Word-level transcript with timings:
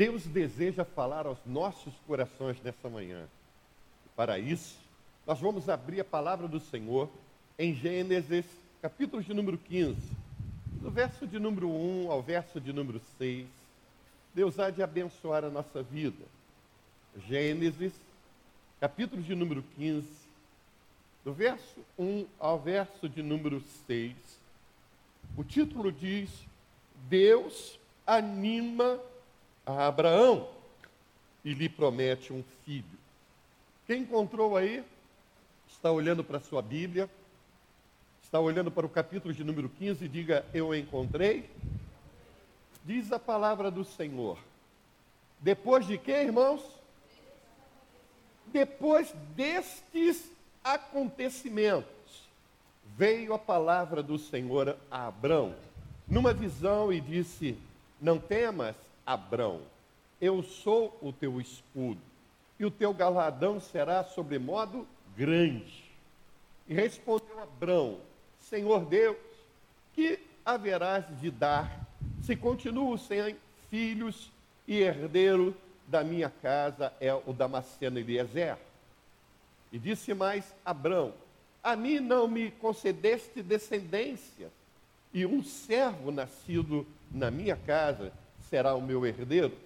Deus 0.00 0.24
deseja 0.24 0.82
falar 0.82 1.26
aos 1.26 1.36
nossos 1.44 1.92
corações 2.06 2.56
nessa 2.62 2.88
manhã. 2.88 3.28
Para 4.16 4.38
isso, 4.38 4.78
nós 5.26 5.38
vamos 5.38 5.68
abrir 5.68 6.00
a 6.00 6.04
palavra 6.04 6.48
do 6.48 6.58
Senhor 6.58 7.06
em 7.58 7.74
Gênesis, 7.74 8.46
capítulo 8.80 9.22
de 9.22 9.34
número 9.34 9.58
15, 9.58 10.00
do 10.80 10.90
verso 10.90 11.26
de 11.26 11.38
número 11.38 11.68
1 11.68 12.10
ao 12.10 12.22
verso 12.22 12.58
de 12.58 12.72
número 12.72 12.98
6. 13.18 13.46
Deus 14.34 14.58
há 14.58 14.70
de 14.70 14.82
abençoar 14.82 15.44
a 15.44 15.50
nossa 15.50 15.82
vida. 15.82 16.24
Gênesis, 17.28 17.92
capítulo 18.80 19.20
de 19.20 19.34
número 19.34 19.62
15, 19.76 20.08
do 21.22 21.34
verso 21.34 21.78
1 21.98 22.24
ao 22.38 22.58
verso 22.58 23.06
de 23.06 23.22
número 23.22 23.62
6. 23.86 24.16
O 25.36 25.44
título 25.44 25.92
diz: 25.92 26.30
Deus 27.06 27.78
anima 28.06 28.98
a 29.78 29.86
Abraão 29.86 30.48
e 31.44 31.54
lhe 31.54 31.68
promete 31.68 32.32
um 32.32 32.42
filho. 32.64 32.98
Quem 33.86 34.02
encontrou 34.02 34.56
aí, 34.56 34.84
está 35.68 35.90
olhando 35.90 36.22
para 36.22 36.38
a 36.38 36.40
sua 36.40 36.62
Bíblia, 36.62 37.08
está 38.22 38.38
olhando 38.38 38.70
para 38.70 38.86
o 38.86 38.88
capítulo 38.88 39.34
de 39.34 39.42
número 39.42 39.68
15 39.68 40.04
e 40.04 40.08
diga: 40.08 40.44
Eu 40.54 40.74
encontrei. 40.74 41.48
Diz 42.84 43.12
a 43.12 43.18
palavra 43.18 43.70
do 43.70 43.84
Senhor. 43.84 44.38
Depois 45.40 45.86
de 45.86 45.98
quê, 45.98 46.22
irmãos? 46.22 46.62
Depois 48.46 49.14
destes 49.34 50.30
acontecimentos, 50.62 52.28
veio 52.96 53.32
a 53.32 53.38
palavra 53.38 54.02
do 54.02 54.18
Senhor 54.18 54.76
a 54.90 55.06
Abrão, 55.06 55.54
numa 56.06 56.32
visão, 56.32 56.92
e 56.92 57.00
disse: 57.00 57.56
Não 58.00 58.18
temas, 58.18 58.76
Abrão, 59.10 59.62
eu 60.20 60.40
sou 60.40 60.96
o 61.02 61.12
teu 61.12 61.40
escudo, 61.40 62.00
e 62.60 62.64
o 62.64 62.70
teu 62.70 62.94
galardão 62.94 63.58
será 63.58 64.04
sobremodo 64.04 64.86
grande. 65.16 65.90
E 66.68 66.74
respondeu 66.74 67.42
Abrão: 67.42 67.98
Senhor 68.38 68.84
Deus, 68.84 69.16
que 69.94 70.20
haverás 70.46 71.04
de 71.20 71.28
dar 71.28 71.88
se 72.22 72.36
continuo 72.36 72.96
sem 72.96 73.36
filhos 73.68 74.30
e 74.64 74.78
herdeiro 74.78 75.56
da 75.88 76.04
minha 76.04 76.30
casa 76.30 76.92
é 77.00 77.12
o 77.12 77.32
Damasceno 77.32 77.98
Eliezer? 77.98 78.58
E 79.72 79.78
disse 79.80 80.14
mais 80.14 80.54
Abrão: 80.64 81.12
A 81.60 81.74
mim 81.74 81.98
não 81.98 82.28
me 82.28 82.52
concedeste 82.52 83.42
descendência, 83.42 84.52
e 85.12 85.26
um 85.26 85.42
servo 85.42 86.12
nascido 86.12 86.86
na 87.10 87.28
minha 87.28 87.56
casa 87.56 88.12
será 88.50 88.74
o 88.74 88.82
meu 88.82 89.06
herdeiro? 89.06 89.56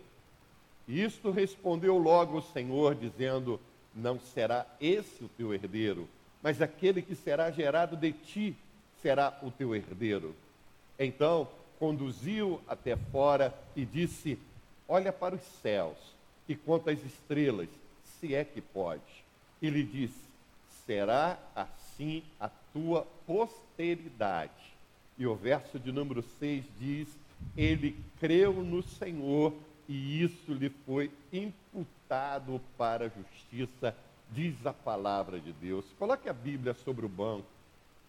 Isto 0.87 1.31
respondeu 1.31 1.97
logo 1.97 2.39
o 2.39 2.43
Senhor, 2.43 2.95
dizendo: 2.95 3.59
Não 3.95 4.21
será 4.21 4.67
esse 4.81 5.25
o 5.25 5.29
teu 5.29 5.55
herdeiro, 5.55 6.07
mas 6.43 6.61
aquele 6.61 7.01
que 7.01 7.17
será 7.17 7.51
gerado 7.51 7.97
de 7.97 8.12
ti 8.12 8.57
será 9.01 9.37
o 9.43 9.51
teu 9.51 9.75
herdeiro. 9.75 10.35
Então 10.99 11.49
conduziu 11.79 12.61
até 12.69 12.97
fora 12.97 13.55
e 13.75 13.85
disse: 13.85 14.39
Olha 14.87 15.12
para 15.12 15.35
os 15.35 15.43
céus 15.62 15.97
e 16.47 16.55
conta 16.55 16.91
as 16.91 17.03
estrelas, 17.03 17.69
se 18.21 18.35
é 18.35 18.45
que 18.45 18.61
pode. 18.61 19.25
E 19.62 19.71
lhe 19.71 19.83
disse: 19.83 20.21
Será 20.87 21.39
assim 21.57 22.23
a 22.39 22.51
tua 22.73 23.07
posteridade. 23.27 24.53
E 25.17 25.27
o 25.27 25.35
verso 25.35 25.79
de 25.79 25.91
número 25.91 26.23
6 26.39 26.65
diz: 26.79 27.09
Ele 27.56 27.97
creu 28.19 28.53
no 28.53 28.83
Senhor 28.83 29.55
e 29.89 30.23
isso 30.23 30.53
lhe 30.53 30.70
foi 30.87 31.11
imputado 31.33 32.61
para 32.77 33.06
a 33.06 33.09
justiça, 33.09 33.95
diz 34.31 34.55
a 34.67 34.73
palavra 34.73 35.39
de 35.39 35.53
Deus. 35.53 35.84
Coloque 35.98 36.28
a 36.28 36.33
Bíblia 36.33 36.75
sobre 36.75 37.05
o 37.05 37.09
banco. 37.09 37.47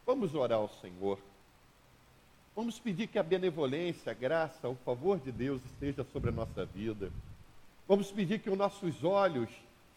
Vamos 0.06 0.34
orar 0.34 0.60
ao 0.60 0.70
Senhor. 0.70 1.20
Vamos 2.56 2.80
pedir 2.80 3.08
que 3.08 3.20
a 3.20 3.24
benevolência, 3.24 4.12
a 4.12 4.16
graça, 4.16 4.70
o 4.70 4.76
favor 4.76 5.20
de 5.20 5.32
Deus 5.32 5.62
esteja 5.66 6.06
sobre 6.14 6.30
a 6.30 6.34
nossa 6.34 6.66
vida. 6.66 7.12
Vamos 7.88 8.12
pedir 8.12 8.40
que 8.40 8.50
os 8.50 8.58
nossos 8.58 9.04
olhos 9.04 9.50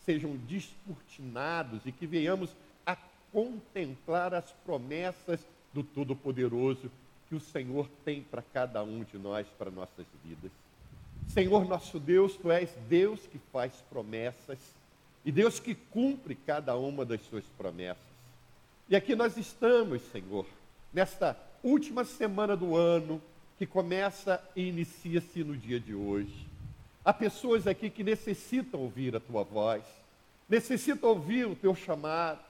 sejam 0.05 0.37
descortinados 0.49 1.87
e 1.87 1.93
que 1.93 2.07
venhamos 2.07 2.51
a 2.85 2.97
contemplar 3.33 4.35
as 4.35 4.51
promessas 4.65 5.47
do 5.73 5.83
Todo-Poderoso 5.83 6.91
que 7.29 7.35
o 7.35 7.41
Senhor 7.41 7.89
tem 8.05 8.23
para 8.23 8.43
cada 8.43 8.83
um 8.83 9.05
de 9.05 9.19
nós, 9.19 9.47
para 9.59 9.71
nossas 9.71 10.07
vidas. 10.25 10.51
Senhor 11.29 11.67
nosso 11.67 12.01
Deus, 12.01 12.37
Tu 12.37 12.51
és 12.51 12.71
Deus 12.89 13.21
que 13.27 13.39
faz 13.53 13.73
promessas 13.91 14.59
e 15.25 15.31
Deus 15.31 15.61
que 15.61 15.75
cumpre 15.75 16.35
cada 16.35 16.77
uma 16.77 17.05
das 17.05 17.21
Suas 17.23 17.45
promessas. 17.57 18.03
E 18.89 18.97
aqui 18.97 19.15
nós 19.15 19.37
estamos, 19.37 20.01
Senhor, 20.11 20.47
nesta 20.93 21.37
última 21.63 22.05
semana 22.05 22.57
do 22.57 22.75
ano, 22.75 23.21
que 23.59 23.67
começa 23.67 24.43
e 24.57 24.69
inicia-se 24.69 25.45
no 25.45 25.57
dia 25.57 25.79
de 25.79 25.95
hoje. 25.95 26.47
Há 27.05 27.13
pessoas 27.13 27.67
aqui 27.67 27.91
que 27.91 28.05
necessitam 28.05 28.81
ouvir 28.81 29.17
a 29.17 29.21
tua 29.21 29.43
voz, 29.43 29.83
necessitam 30.49 31.11
ouvir 31.11 31.47
o 31.47 31.57
teu 31.57 31.75
chamado. 31.75 32.41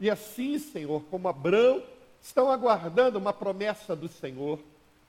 E 0.00 0.10
assim, 0.10 0.58
Senhor, 0.58 1.02
como 1.10 1.28
Abraão, 1.28 1.82
estão 2.20 2.50
aguardando 2.50 3.18
uma 3.18 3.32
promessa 3.32 3.94
do 3.94 4.08
Senhor. 4.08 4.58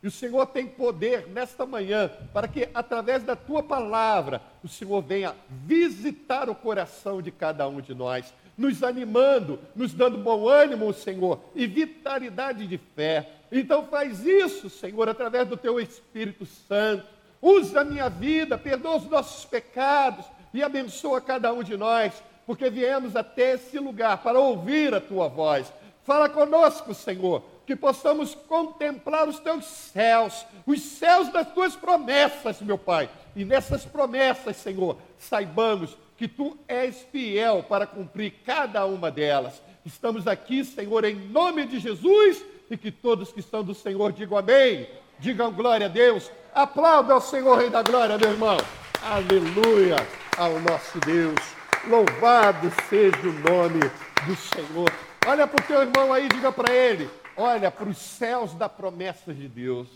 E 0.01 0.07
o 0.07 0.11
Senhor 0.11 0.45
tem 0.47 0.65
poder 0.65 1.27
nesta 1.27 1.65
manhã 1.65 2.09
para 2.33 2.47
que, 2.47 2.69
através 2.73 3.21
da 3.23 3.35
tua 3.35 3.61
palavra, 3.61 4.41
o 4.63 4.67
Senhor 4.67 5.01
venha 5.01 5.35
visitar 5.49 6.49
o 6.49 6.55
coração 6.55 7.21
de 7.21 7.31
cada 7.31 7.67
um 7.67 7.81
de 7.81 7.93
nós, 7.93 8.33
nos 8.57 8.81
animando, 8.81 9.59
nos 9.75 9.93
dando 9.93 10.17
bom 10.17 10.47
ânimo, 10.47 10.93
Senhor, 10.93 11.39
e 11.53 11.67
vitalidade 11.67 12.65
de 12.65 12.77
fé. 12.77 13.29
Então 13.51 13.87
faz 13.87 14.25
isso, 14.25 14.69
Senhor, 14.69 15.09
através 15.09 15.47
do 15.47 15.57
teu 15.57 15.79
Espírito 15.79 16.45
Santo. 16.45 17.05
Usa 17.41 17.81
a 17.81 17.85
minha 17.85 18.09
vida, 18.09 18.57
perdoa 18.57 18.97
os 18.97 19.05
nossos 19.05 19.45
pecados 19.45 20.25
e 20.53 20.63
abençoa 20.63 21.21
cada 21.21 21.51
um 21.53 21.63
de 21.63 21.75
nós, 21.75 22.13
porque 22.45 22.69
viemos 22.69 23.15
até 23.15 23.53
esse 23.53 23.77
lugar 23.79 24.17
para 24.23 24.39
ouvir 24.39 24.93
a 24.93 25.01
tua 25.01 25.27
voz. 25.27 25.71
Fala 26.09 26.27
conosco, 26.27 26.91
Senhor, 26.91 27.43
que 27.67 27.75
possamos 27.75 28.33
contemplar 28.33 29.29
os 29.29 29.39
teus 29.39 29.63
céus, 29.63 30.43
os 30.65 30.81
céus 30.81 31.31
das 31.31 31.53
tuas 31.53 31.75
promessas, 31.75 32.59
meu 32.61 32.79
Pai. 32.79 33.07
E 33.35 33.45
nessas 33.45 33.85
promessas, 33.85 34.57
Senhor, 34.57 34.97
saibamos 35.19 35.95
que 36.17 36.27
tu 36.27 36.57
és 36.67 37.05
fiel 37.11 37.61
para 37.61 37.85
cumprir 37.85 38.41
cada 38.43 38.87
uma 38.87 39.11
delas. 39.11 39.61
Estamos 39.85 40.25
aqui, 40.25 40.65
Senhor, 40.65 41.05
em 41.05 41.13
nome 41.13 41.67
de 41.67 41.77
Jesus 41.77 42.43
e 42.71 42.75
que 42.75 42.89
todos 42.89 43.31
que 43.31 43.39
estão 43.39 43.63
do 43.63 43.75
Senhor 43.75 44.11
digam 44.11 44.35
amém. 44.35 44.89
Digam 45.19 45.53
glória 45.53 45.85
a 45.85 45.89
Deus. 45.89 46.31
Aplauda 46.55 47.13
ao 47.13 47.21
Senhor, 47.21 47.55
Rei 47.55 47.69
da 47.69 47.83
Glória, 47.83 48.17
meu 48.17 48.31
irmão. 48.31 48.57
Aleluia 49.03 49.97
ao 50.39 50.59
nosso 50.59 50.99
Deus. 51.01 51.39
Louvado 51.87 52.71
seja 52.89 53.29
o 53.29 53.33
nome 53.47 53.79
do 54.25 54.35
Senhor. 54.35 55.08
Olha 55.27 55.45
para 55.47 55.63
o 55.63 55.67
teu 55.67 55.81
irmão 55.81 56.13
aí, 56.13 56.27
diga 56.29 56.51
para 56.51 56.73
ele. 56.73 57.09
Olha 57.35 57.69
para 57.69 57.89
os 57.89 57.97
céus 57.97 58.53
da 58.53 58.69
promessa 58.69 59.33
de 59.33 59.47
Deus. 59.47 59.87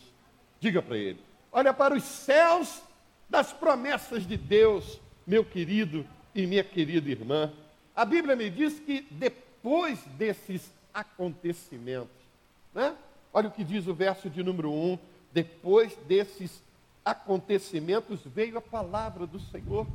Diga 0.59 0.81
para 0.81 0.97
ele. 0.97 1.19
Olha 1.51 1.73
para 1.73 1.93
os 1.93 2.03
céus 2.03 2.81
das 3.29 3.51
promessas 3.51 4.27
de 4.27 4.37
Deus, 4.37 4.99
meu 5.25 5.43
querido 5.43 6.05
e 6.35 6.45
minha 6.45 6.63
querida 6.63 7.09
irmã. 7.09 7.51
A 7.95 8.05
Bíblia 8.05 8.35
me 8.35 8.49
diz 8.49 8.79
que 8.79 9.07
depois 9.11 9.99
desses 10.17 10.71
acontecimentos, 10.93 12.09
né? 12.73 12.95
Olha 13.31 13.47
o 13.47 13.51
que 13.51 13.63
diz 13.63 13.87
o 13.87 13.93
verso 13.93 14.29
de 14.29 14.43
número 14.43 14.71
1. 14.71 14.99
Depois 15.31 15.95
desses 16.07 16.61
acontecimentos 17.03 18.19
veio 18.25 18.57
a 18.57 18.61
palavra 18.61 19.25
do 19.25 19.39
Senhor. 19.39 19.87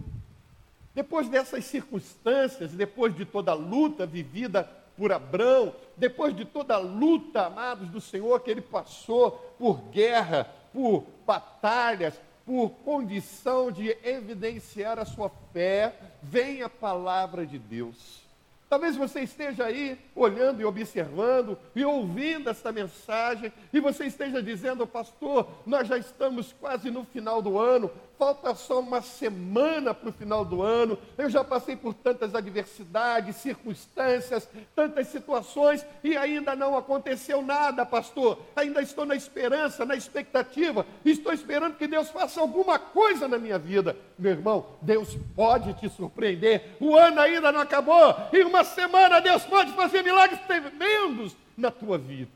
Depois 0.94 1.28
dessas 1.28 1.64
circunstâncias, 1.64 2.72
depois 2.72 3.14
de 3.14 3.24
toda 3.24 3.52
a 3.52 3.54
luta 3.54 4.04
vivida 4.04 4.68
por 4.98 5.12
Abraão, 5.12 5.72
depois 5.96 6.36
de 6.36 6.44
toda 6.44 6.74
a 6.74 6.78
luta, 6.78 7.46
amados 7.46 7.88
do 7.88 8.00
Senhor, 8.00 8.40
que 8.40 8.50
ele 8.50 8.60
passou 8.60 9.30
por 9.56 9.80
guerra, 9.92 10.50
por 10.72 11.04
batalhas, 11.24 12.20
por 12.44 12.70
condição 12.84 13.70
de 13.70 13.96
evidenciar 14.02 14.98
a 14.98 15.04
sua 15.04 15.30
fé, 15.52 15.94
vem 16.20 16.62
a 16.62 16.68
palavra 16.68 17.46
de 17.46 17.58
Deus. 17.58 18.26
Talvez 18.68 18.96
você 18.96 19.20
esteja 19.20 19.64
aí 19.64 19.98
olhando 20.14 20.60
e 20.60 20.64
observando 20.64 21.58
e 21.74 21.84
ouvindo 21.84 22.50
essa 22.50 22.70
mensagem 22.70 23.50
e 23.72 23.80
você 23.80 24.06
esteja 24.06 24.42
dizendo, 24.42 24.86
pastor, 24.86 25.48
nós 25.64 25.88
já 25.88 25.96
estamos 25.96 26.52
quase 26.52 26.90
no 26.90 27.04
final 27.04 27.40
do 27.40 27.58
ano, 27.58 27.90
falta 28.18 28.54
só 28.54 28.80
uma 28.80 29.00
semana 29.00 29.94
para 29.94 30.08
o 30.08 30.12
final 30.12 30.44
do 30.44 30.60
ano, 30.60 30.98
eu 31.16 31.30
já 31.30 31.44
passei 31.44 31.76
por 31.76 31.94
tantas 31.94 32.34
adversidades, 32.34 33.36
circunstâncias, 33.36 34.48
tantas 34.74 35.06
situações 35.06 35.86
e 36.02 36.16
ainda 36.16 36.56
não 36.56 36.76
aconteceu 36.76 37.40
nada, 37.40 37.86
pastor. 37.86 38.38
Ainda 38.56 38.82
estou 38.82 39.06
na 39.06 39.14
esperança, 39.14 39.84
na 39.84 39.94
expectativa, 39.94 40.84
estou 41.04 41.32
esperando 41.32 41.76
que 41.76 41.86
Deus 41.86 42.10
faça 42.10 42.40
alguma 42.40 42.78
coisa 42.78 43.28
na 43.28 43.38
minha 43.38 43.58
vida. 43.58 43.96
Meu 44.18 44.32
irmão, 44.32 44.66
Deus 44.82 45.16
pode 45.36 45.72
te 45.74 45.88
surpreender, 45.88 46.76
o 46.80 46.96
ano 46.96 47.20
ainda 47.20 47.52
não 47.52 47.60
acabou, 47.60 48.14
em 48.32 48.42
uma 48.42 48.64
semana 48.64 49.20
Deus 49.20 49.44
pode 49.44 49.72
fazer 49.72 50.02
milagres 50.02 50.40
tremendos 50.40 51.36
na 51.56 51.70
tua 51.70 51.96
vida. 51.96 52.30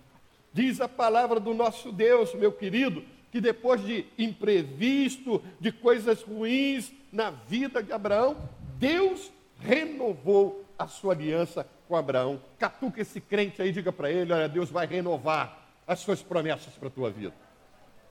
Diz 0.53 0.81
a 0.81 0.89
palavra 0.89 1.41
do 1.41 1.55
nosso 1.55 1.91
Deus, 1.91 2.35
meu 2.35 2.53
querido, 2.53 3.03
que 3.33 3.41
depois 3.41 3.83
de 3.83 4.05
imprevisto, 4.19 5.43
de 5.59 5.73
coisas 5.73 6.23
ruins 6.23 6.93
na 7.11 7.31
vida 7.31 7.83
de 7.83 7.91
Abraão, 7.91 8.37
Deus 8.77 9.33
renovou 9.59 10.67
a 10.79 10.87
sua 10.87 11.15
aliança 11.15 11.67
com 11.89 11.97
Abraão. 11.97 12.43
Catuca 12.59 13.01
esse 13.01 13.23
crente 13.23 13.63
aí, 13.63 13.73
diga 13.73 13.91
para 13.91 14.11
ele: 14.11 14.35
olha, 14.35 14.51
Deus 14.51 14.71
vai 14.71 14.87
renovar 14.87 15.67
as 15.87 16.01
suas 16.01 16.23
promessas 16.23 16.75
para 16.75 16.89
a 16.89 16.91
tua 16.91 17.11
vida. 17.11 17.35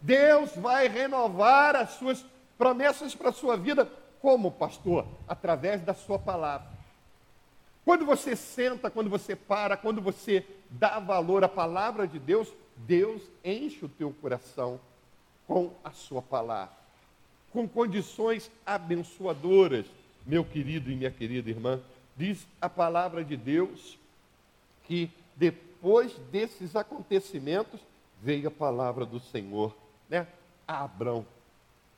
Deus 0.01 0.56
vai 0.56 0.88
renovar 0.88 1.75
as 1.75 1.91
suas 1.91 2.25
promessas 2.57 3.13
para 3.13 3.29
a 3.29 3.33
sua 3.33 3.56
vida. 3.56 3.88
Como, 4.19 4.51
pastor? 4.51 5.06
Através 5.27 5.83
da 5.83 5.94
sua 5.94 6.17
palavra. 6.17 6.67
Quando 7.85 8.06
você 8.06 8.35
senta, 8.35 8.89
quando 8.89 9.09
você 9.09 9.35
para, 9.35 9.77
quando 9.77 10.01
você 10.01 10.45
dá 10.69 10.97
valor 11.00 11.44
à 11.44 11.50
palavra 11.50 12.07
de 12.07 12.17
Deus, 12.17 12.51
Deus 12.75 13.21
enche 13.44 13.85
o 13.85 13.89
teu 13.89 14.12
coração 14.12 14.79
com 15.51 15.69
a 15.83 15.92
sua 15.92 16.21
palavra, 16.21 16.74
com 17.51 17.68
condições 17.68 18.50
abençoadoras, 18.65 19.86
meu 20.25 20.45
querido 20.45 20.89
e 20.89 20.95
minha 20.95 21.12
querida 21.12 21.50
irmã. 21.50 21.77
Diz 22.15 22.48
a 22.62 22.69
palavra 22.69 23.21
de 23.21 23.36
Deus 23.36 23.98
que 24.86 25.12
depois 25.36 26.13
desses 26.31 26.74
acontecimentos 26.74 27.81
veio 28.24 28.48
a 28.48 28.51
palavra 28.51 29.06
do 29.06 29.19
Senhor, 29.19 29.75
né, 30.09 30.25
a 30.65 30.86
Abrão. 30.86 31.25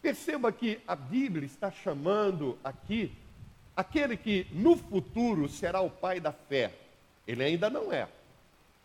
Perceba 0.02 0.52
que 0.52 0.82
a 0.88 0.96
Bíblia 0.96 1.46
está 1.46 1.70
chamando 1.70 2.58
aqui 2.64 3.12
aquele 3.76 4.18
que 4.18 4.48
no 4.52 4.76
futuro 4.76 5.48
será 5.48 5.80
o 5.80 5.92
pai 5.92 6.20
da 6.20 6.32
fé. 6.32 6.74
Ele 7.28 7.44
ainda 7.44 7.70
não 7.70 7.94
é. 7.94 8.08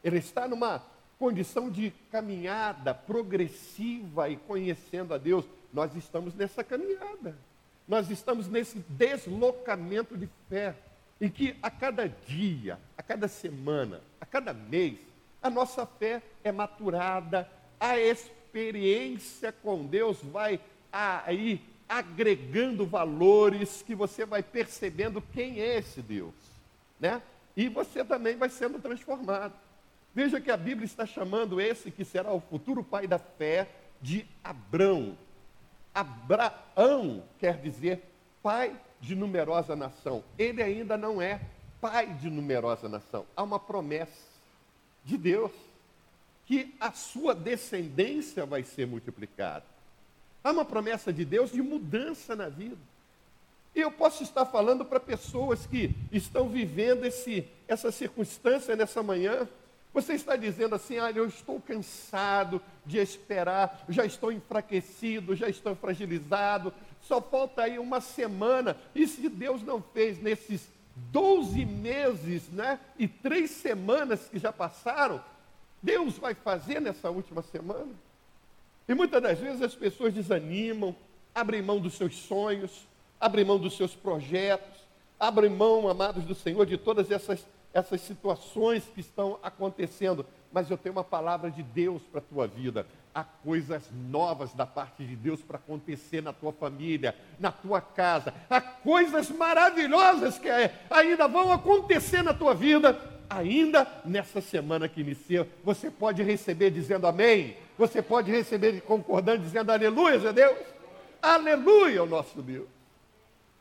Ele 0.05 0.19
está 0.19 0.47
numa 0.47 0.83
condição 1.19 1.69
de 1.71 1.93
caminhada 2.11 2.95
progressiva 2.95 4.29
e 4.29 4.37
conhecendo 4.37 5.13
a 5.13 5.19
Deus. 5.19 5.45
Nós 5.73 5.95
estamos 5.97 6.35
nessa 6.35 6.63
caminhada. 6.63 7.37
Nós 7.87 8.11
estamos 8.11 8.49
nesse 8.49 8.79
deslocamento 8.89 10.17
de 10.17 10.29
fé, 10.49 10.75
em 11.21 11.29
que 11.29 11.57
a 11.63 11.71
cada 11.71 12.07
dia, 12.07 12.79
a 12.97 13.03
cada 13.03 13.27
semana, 13.27 14.01
a 14.21 14.27
cada 14.27 14.53
mês, 14.53 14.99
a 15.43 15.49
nossa 15.49 15.87
fé 15.87 16.23
é 16.45 16.53
maturada, 16.53 17.49
a 17.81 17.99
experiência 17.99 19.53
com 19.53 19.87
Deus 19.87 20.19
vai 20.23 20.61
aí 20.93 21.61
agregando 21.89 22.87
valores 22.87 23.83
que 23.83 23.95
você 23.95 24.27
vai 24.27 24.43
percebendo 24.43 25.23
quem 25.33 25.61
é 25.61 25.79
esse 25.79 26.03
Deus, 26.03 26.35
né? 27.01 27.23
E 27.57 27.69
você 27.69 28.05
também 28.05 28.37
vai 28.37 28.51
sendo 28.51 28.79
transformado. 28.79 29.55
Veja 30.19 30.41
que 30.41 30.51
a 30.51 30.57
Bíblia 30.57 30.85
está 30.85 31.07
chamando 31.07 31.61
esse 31.61 31.93
que 31.93 32.05
será 32.05 32.33
o 32.33 32.41
futuro 32.41 32.83
pai 32.83 33.07
da 33.07 33.21
fé 33.21 33.69
de 34.03 34.27
Abrão. 34.43 35.17
Abraão 35.95 37.23
quer 37.39 37.57
dizer 37.59 38.03
pai 38.43 38.77
de 39.01 39.15
numerosa 39.15 39.77
nação. 39.77 40.25
Ele 40.37 40.61
ainda 40.61 40.97
não 40.97 41.23
é 41.23 41.41
pai 41.81 42.13
de 42.15 42.29
numerosa 42.29 42.89
nação. 42.89 43.25
Há 43.37 43.45
uma 43.45 43.61
promessa 43.61 44.27
de 45.05 45.17
Deus 45.17 45.53
que 46.47 46.75
a 46.81 46.91
sua 46.91 47.33
descendência 47.33 48.45
vai 48.45 48.65
ser 48.65 48.89
multiplicada. 48.89 49.67
Há 50.43 50.51
uma 50.51 50.65
promessa 50.65 51.13
de 51.13 51.25
Deus 51.25 51.53
de 51.53 51.63
mudança 51.63 52.35
na 52.35 52.49
vida. 52.49 52.77
E 53.73 53.81
eu 53.81 53.93
posso 53.93 54.25
estar 54.25 54.47
falando 54.47 54.85
para 54.85 54.99
pessoas 54.99 55.65
que 55.65 55.95
estão 56.11 56.49
vivendo 56.49 57.05
esse, 57.05 57.47
essa 57.69 57.93
circunstância 57.93 58.75
nessa 58.75 59.01
manhã, 59.01 59.49
você 59.93 60.15
está 60.15 60.37
dizendo 60.37 60.75
assim, 60.75 60.99
ah, 60.99 61.11
eu 61.11 61.27
estou 61.27 61.61
cansado 61.61 62.61
de 62.85 62.99
esperar, 62.99 63.85
já 63.89 64.05
estou 64.05 64.31
enfraquecido, 64.31 65.35
já 65.35 65.49
estou 65.49 65.75
fragilizado, 65.75 66.73
só 67.01 67.21
falta 67.21 67.63
aí 67.63 67.79
uma 67.79 68.01
semana. 68.01 68.77
E 68.95 69.07
se 69.07 69.29
Deus 69.29 69.63
não 69.63 69.83
fez 69.83 70.21
nesses 70.21 70.69
12 71.11 71.65
meses, 71.65 72.49
né? 72.49 72.79
E 72.99 73.09
três 73.09 73.51
semanas 73.51 74.29
que 74.29 74.39
já 74.39 74.53
passaram, 74.53 75.23
Deus 75.83 76.19
vai 76.19 76.35
fazer 76.35 76.81
nessa 76.81 77.11
última 77.11 77.43
semana? 77.43 77.93
E 78.89 78.95
muitas 78.95 79.23
das 79.23 79.39
vezes 79.39 79.63
as 79.63 79.75
pessoas 79.75 80.13
desanimam, 80.13 80.95
abrem 81.35 81.63
mão 81.63 81.79
dos 81.79 81.95
seus 81.95 82.17
sonhos, 82.17 82.87
abrem 83.21 83.45
mão 83.45 83.59
dos 83.59 83.77
seus 83.77 83.95
projetos, 83.95 84.89
abrem 85.19 85.51
mão, 85.51 85.89
amados 85.89 86.25
do 86.25 86.35
Senhor, 86.35 86.65
de 86.67 86.77
todas 86.77 87.11
essas 87.11 87.47
essas 87.73 88.01
situações 88.01 88.85
que 88.95 89.01
estão 89.01 89.39
acontecendo, 89.43 90.25
mas 90.53 90.71
eu 90.71 90.79
tenho 90.79 90.95
uma 90.95 91.05
palavra 91.05 91.51
de 91.51 91.63
Deus 91.63 92.03
para 92.03 92.21
a 92.21 92.25
tua 92.25 92.47
vida. 92.47 92.87
Há 93.15 93.25
coisas 93.25 93.91
novas 93.93 94.55
da 94.55 94.67
parte 94.67 95.05
de 95.05 95.17
Deus 95.17 95.41
para 95.43 95.59
acontecer 95.59 96.23
na 96.23 96.33
tua 96.33 96.53
família, 96.53 97.15
na 97.39 97.51
tua 97.51 97.81
casa. 97.81 98.33
Há 98.49 98.61
coisas 98.61 99.31
maravilhosas 99.31 100.39
que 100.39 100.49
ainda 100.91 101.27
vão 101.27 101.53
acontecer 101.53 102.23
na 102.23 102.33
tua 102.33 102.55
vida, 102.55 102.99
ainda 103.29 103.87
nessa 104.05 104.41
semana 104.41 104.89
que 104.89 105.01
inicia. 105.01 105.49
Você 105.65 105.91
pode 105.91 106.23
receber 106.23 106.71
dizendo 106.71 107.07
amém. 107.07 107.57
Você 107.77 108.03
pode 108.03 108.31
receber 108.31 108.81
concordando, 108.83 109.43
dizendo 109.43 109.71
aleluia, 109.71 110.33
Deus. 110.33 110.59
Aleluia, 111.21 112.03
o 112.03 112.07
nosso 112.07 112.41
Deus. 112.41 112.78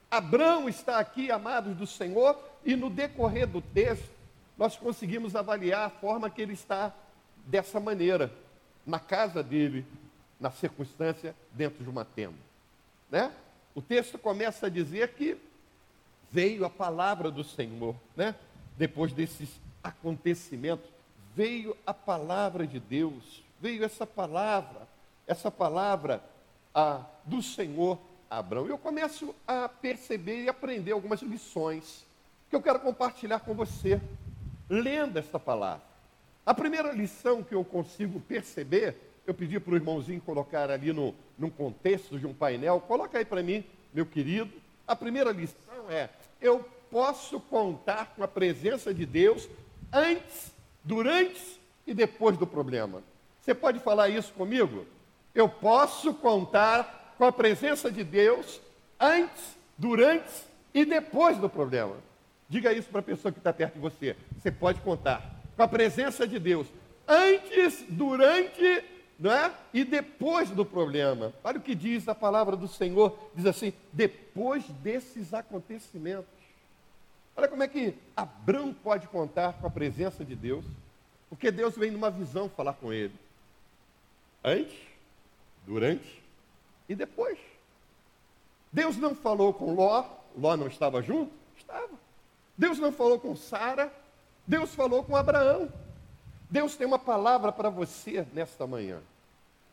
Abraão 0.09 0.69
está 0.69 0.99
aqui, 0.99 1.31
amados 1.31 1.75
do 1.75 1.85
Senhor, 1.85 2.37
e 2.63 2.75
no 2.75 2.89
decorrer 2.89 3.47
do 3.47 3.61
texto, 3.61 4.09
nós 4.57 4.75
conseguimos 4.75 5.35
avaliar 5.35 5.85
a 5.85 5.89
forma 5.89 6.29
que 6.29 6.41
ele 6.41 6.53
está 6.53 6.93
dessa 7.45 7.79
maneira, 7.79 8.31
na 8.85 8.99
casa 8.99 9.43
dele, 9.43 9.85
na 10.39 10.49
circunstância, 10.49 11.35
dentro 11.51 11.83
de 11.83 11.89
uma 11.89 12.05
tenda. 12.05 12.37
Né? 13.11 13.31
O 13.75 13.81
texto 13.81 14.17
começa 14.17 14.67
a 14.67 14.69
dizer 14.69 15.13
que 15.13 15.37
veio 16.31 16.65
a 16.65 16.69
palavra 16.69 17.29
do 17.29 17.43
Senhor, 17.43 17.95
né? 18.15 18.33
depois 18.77 19.13
desses 19.13 19.49
acontecimentos, 19.83 20.89
veio 21.35 21.75
a 21.85 21.93
palavra 21.93 22.65
de 22.65 22.79
Deus, 22.79 23.43
veio 23.59 23.83
essa 23.83 24.05
palavra, 24.05 24.87
essa 25.25 25.51
palavra 25.51 26.23
a, 26.73 27.03
do 27.25 27.41
Senhor 27.41 27.99
Abraão. 28.29 28.67
Eu 28.67 28.77
começo 28.77 29.33
a 29.47 29.69
perceber 29.69 30.43
e 30.43 30.49
aprender 30.49 30.91
algumas 30.91 31.21
lições 31.21 32.05
que 32.49 32.55
eu 32.55 32.61
quero 32.61 32.79
compartilhar 32.79 33.39
com 33.39 33.53
você, 33.53 34.01
lendo 34.69 35.17
esta 35.17 35.39
palavra. 35.39 35.85
A 36.45 36.53
primeira 36.53 36.91
lição 36.93 37.43
que 37.43 37.53
eu 37.53 37.63
consigo 37.63 38.19
perceber, 38.21 38.95
eu 39.25 39.33
pedi 39.33 39.59
para 39.59 39.73
o 39.73 39.75
irmãozinho 39.75 40.21
colocar 40.21 40.71
ali 40.71 40.93
no, 40.93 41.13
num 41.37 41.49
contexto 41.49 42.17
de 42.17 42.25
um 42.25 42.33
painel, 42.33 42.79
coloca 42.79 43.17
aí 43.17 43.25
para 43.25 43.43
mim, 43.43 43.65
meu 43.93 44.05
querido. 44.05 44.51
A 44.87 44.95
primeira 44.95 45.31
lição 45.31 45.89
é: 45.89 46.09
eu 46.41 46.65
posso 46.89 47.39
contar 47.39 48.13
com 48.15 48.23
a 48.23 48.27
presença 48.27 48.93
de 48.93 49.05
Deus 49.05 49.49
antes, 49.91 50.53
durante 50.83 51.59
e 51.85 51.93
depois 51.93 52.37
do 52.37 52.47
problema. 52.47 53.03
Você 53.41 53.53
pode 53.53 53.79
falar 53.79 54.09
isso 54.09 54.33
comigo? 54.33 54.85
Eu 55.35 55.47
posso 55.49 56.13
contar 56.13 57.06
com 57.17 57.25
a 57.25 57.31
presença 57.31 57.91
de 57.91 58.03
Deus 58.03 58.61
antes, 58.99 59.57
durante 59.77 60.29
e 60.73 60.85
depois 60.85 61.37
do 61.37 61.49
problema. 61.49 61.95
Diga 62.49 62.71
isso 62.71 62.89
para 62.89 62.99
a 62.99 63.03
pessoa 63.03 63.31
que 63.31 63.39
está 63.39 63.51
perto 63.51 63.75
de 63.75 63.79
você. 63.79 64.15
Você 64.37 64.51
pode 64.51 64.79
contar 64.81 65.21
com 65.55 65.63
a 65.63 65.67
presença 65.67 66.27
de 66.27 66.39
Deus 66.39 66.67
antes, 67.07 67.83
durante 67.89 68.83
não 69.19 69.31
é? 69.31 69.51
e 69.73 69.83
depois 69.83 70.49
do 70.49 70.63
problema. 70.63 71.33
Olha 71.43 71.57
o 71.57 71.61
que 71.61 71.73
diz 71.73 72.07
a 72.07 72.15
palavra 72.15 72.55
do 72.55 72.67
Senhor: 72.67 73.17
diz 73.35 73.45
assim, 73.45 73.73
depois 73.91 74.63
desses 74.83 75.33
acontecimentos. 75.33 76.29
Olha 77.35 77.47
como 77.47 77.63
é 77.63 77.67
que 77.67 77.95
Abraão 78.15 78.73
pode 78.73 79.07
contar 79.07 79.53
com 79.53 79.67
a 79.67 79.71
presença 79.71 80.23
de 80.23 80.35
Deus, 80.35 80.65
porque 81.29 81.51
Deus 81.51 81.75
vem 81.75 81.91
numa 81.91 82.09
visão 82.09 82.49
falar 82.49 82.73
com 82.73 82.91
ele. 82.91 83.13
Antes, 84.43 84.77
durante 85.65 86.21
e 86.87 86.95
depois. 86.95 87.37
Deus 88.71 88.97
não 88.97 89.15
falou 89.15 89.53
com 89.53 89.73
Ló, 89.73 90.05
Ló 90.37 90.55
não 90.55 90.67
estava 90.67 91.01
junto? 91.01 91.31
Estava. 91.57 91.93
Deus 92.57 92.79
não 92.79 92.91
falou 92.91 93.19
com 93.19 93.35
Sara, 93.35 93.91
Deus 94.45 94.73
falou 94.73 95.03
com 95.03 95.15
Abraão. 95.15 95.71
Deus 96.49 96.75
tem 96.75 96.87
uma 96.87 96.99
palavra 96.99 97.51
para 97.51 97.69
você 97.69 98.25
nesta 98.33 98.65
manhã. 98.65 99.01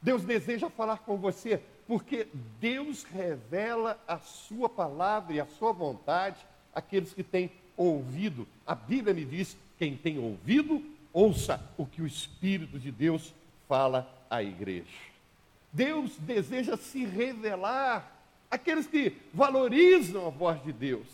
Deus 0.03 0.25
deseja 0.25 0.69
falar 0.69 0.99
com 0.99 1.17
você 1.17 1.63
Porque 1.87 2.27
Deus 2.61 3.05
revela 3.05 3.99
a 4.09 4.19
sua 4.19 4.69
palavra 4.69 5.35
e 5.35 5.41
a 5.41 5.47
sua 5.47 5.73
vontade 5.73 6.39
àqueles 6.75 7.13
que 7.13 7.23
têm 7.23 7.51
ouvido. 7.77 8.47
A 8.67 8.75
Bíblia 8.75 9.13
me 9.13 9.25
diz: 9.25 9.57
quem 9.79 9.97
tem 9.97 10.19
ouvido, 10.19 10.83
ouça 11.13 11.61
o 11.77 11.85
que 11.85 12.01
o 12.01 12.07
Espírito 12.07 12.79
de 12.79 12.91
Deus 12.91 13.35
fala 13.69 14.11
à 14.31 14.43
igreja. 14.43 15.14
Deus 15.75 16.13
deseja 16.21 16.77
se 16.77 17.05
revelar 17.05 18.11
àqueles 18.49 18.87
que 18.87 19.13
valorizam 19.33 20.29
a 20.29 20.31
voz 20.31 20.63
de 20.63 20.73
Deus. 20.73 21.07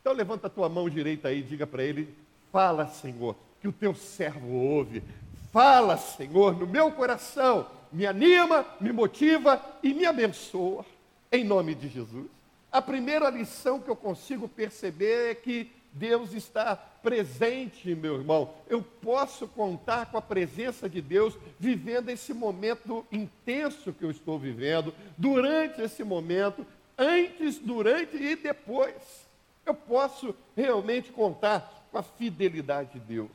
Então 0.00 0.12
levanta 0.12 0.48
a 0.48 0.50
tua 0.50 0.68
mão 0.68 0.90
direita 0.90 1.28
aí 1.28 1.38
e 1.38 1.44
diga 1.44 1.68
para 1.68 1.84
ele: 1.84 2.12
Fala, 2.50 2.88
Senhor, 2.88 3.36
que 3.60 3.68
o 3.68 3.72
teu 3.72 3.94
servo 3.94 4.48
ouve. 4.48 5.04
Fala, 5.52 5.96
Senhor, 5.96 6.58
no 6.58 6.66
meu 6.66 6.90
coração, 6.90 7.68
me 7.92 8.06
anima, 8.06 8.66
me 8.80 8.92
motiva 8.92 9.62
e 9.84 9.94
me 9.94 10.04
abençoa, 10.04 10.84
em 11.30 11.44
nome 11.44 11.76
de 11.76 11.88
Jesus. 11.88 12.26
A 12.72 12.82
primeira 12.82 13.30
lição 13.30 13.80
que 13.80 13.88
eu 13.88 13.96
consigo 13.96 14.48
perceber 14.48 15.30
é 15.30 15.34
que 15.36 15.70
Deus 15.98 16.32
está 16.32 16.76
presente, 16.76 17.94
meu 17.94 18.16
irmão. 18.16 18.54
Eu 18.68 18.82
posso 18.82 19.48
contar 19.48 20.06
com 20.06 20.16
a 20.16 20.22
presença 20.22 20.88
de 20.88 21.02
Deus 21.02 21.36
vivendo 21.58 22.08
esse 22.08 22.32
momento 22.32 23.04
intenso 23.10 23.92
que 23.92 24.04
eu 24.04 24.10
estou 24.10 24.38
vivendo, 24.38 24.94
durante 25.16 25.80
esse 25.82 26.04
momento, 26.04 26.64
antes, 26.96 27.58
durante 27.58 28.16
e 28.16 28.36
depois. 28.36 29.26
Eu 29.66 29.74
posso 29.74 30.34
realmente 30.56 31.10
contar 31.10 31.86
com 31.90 31.98
a 31.98 32.02
fidelidade 32.02 32.92
de 32.92 33.00
Deus. 33.00 33.30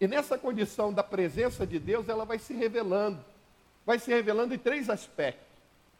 E 0.00 0.08
nessa 0.08 0.36
condição 0.36 0.92
da 0.92 1.02
presença 1.02 1.64
de 1.64 1.78
Deus, 1.78 2.08
ela 2.08 2.24
vai 2.24 2.38
se 2.38 2.52
revelando. 2.52 3.24
Vai 3.86 3.98
se 3.98 4.10
revelando 4.10 4.54
em 4.54 4.58
três 4.58 4.90
aspectos. 4.90 5.46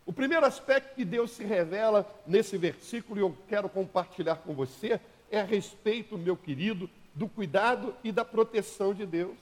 O 0.04 0.12
primeiro 0.12 0.44
aspecto 0.44 0.96
que 0.96 1.04
Deus 1.04 1.30
se 1.30 1.44
revela 1.44 2.04
nesse 2.26 2.58
versículo, 2.58 3.20
e 3.20 3.22
eu 3.22 3.36
quero 3.48 3.68
compartilhar 3.68 4.36
com 4.36 4.52
você, 4.52 5.00
é 5.32 5.40
a 5.40 5.44
respeito, 5.44 6.18
meu 6.18 6.36
querido, 6.36 6.88
do 7.14 7.26
cuidado 7.26 7.94
e 8.04 8.12
da 8.12 8.24
proteção 8.24 8.92
de 8.92 9.06
Deus. 9.06 9.38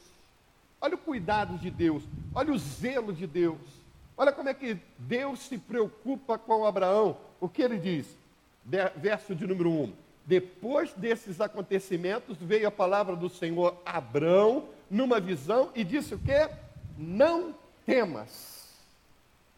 Olha 0.81 0.95
o 0.95 0.99
cuidado 0.99 1.59
de 1.59 1.71
Deus, 1.71 2.05
olha 2.35 2.53
o 2.53 2.59
zelo 2.59 3.13
de 3.13 3.27
Deus. 3.27 3.59
Olha 4.17 4.33
como 4.33 4.49
é 4.49 4.55
que 4.55 4.79
Deus 4.99 5.41
se 5.41 5.59
preocupa 5.59 6.39
com 6.39 6.65
Abraão. 6.65 7.17
O 7.41 7.49
que 7.49 7.63
ele 7.63 7.79
diz? 7.79 8.07
Verso 8.97 9.35
de 9.35 9.47
número 9.47 9.71
1. 9.71 9.93
Depois 10.27 10.93
desses 10.93 11.41
acontecimentos, 11.41 12.37
veio 12.39 12.69
a 12.69 12.71
palavra 12.71 13.17
do 13.17 13.29
Senhor 13.29 13.77
a 13.85 13.97
Abraão 13.97 14.69
numa 14.91 15.19
visão 15.19 15.71
e 15.75 15.83
disse 15.83 16.15
o 16.15 16.19
quê? 16.19 16.51
Não 16.97 17.55
temas. 17.85 18.69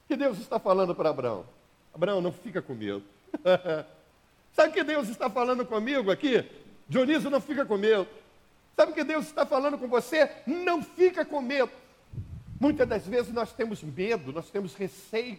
O 0.05 0.09
que 0.09 0.17
Deus 0.17 0.39
está 0.39 0.59
falando 0.59 0.95
para 0.95 1.11
Abraão? 1.11 1.45
Abraão, 1.93 2.21
não 2.21 2.33
fica 2.33 2.63
com 2.63 2.75
medo. 2.75 3.03
Sabe 4.53 4.71
o 4.71 4.73
que 4.73 4.85
Deus 4.85 5.09
está 5.09 5.31
falando 5.31 5.65
comigo 5.65 6.11
aqui? 6.11 6.45
Dionísio, 6.89 7.31
não 7.31 7.41
fica 7.41 7.65
com 7.65 7.77
medo. 7.77 8.07
Sabe 8.77 8.93
o 8.93 8.95
que 8.95 9.05
Deus 9.05 9.27
está 9.27 9.47
falando 9.47 9.79
com 9.79 9.89
você? 9.89 10.31
Não 10.47 10.83
fica 10.83 11.25
com 11.25 11.41
medo. 11.41 11.71
Muitas 12.61 12.89
das 12.89 13.07
vezes 13.07 13.33
nós 13.33 13.53
temos 13.53 13.83
medo, 13.83 14.33
nós 14.33 14.51
temos 14.51 14.75
receio, 14.75 15.39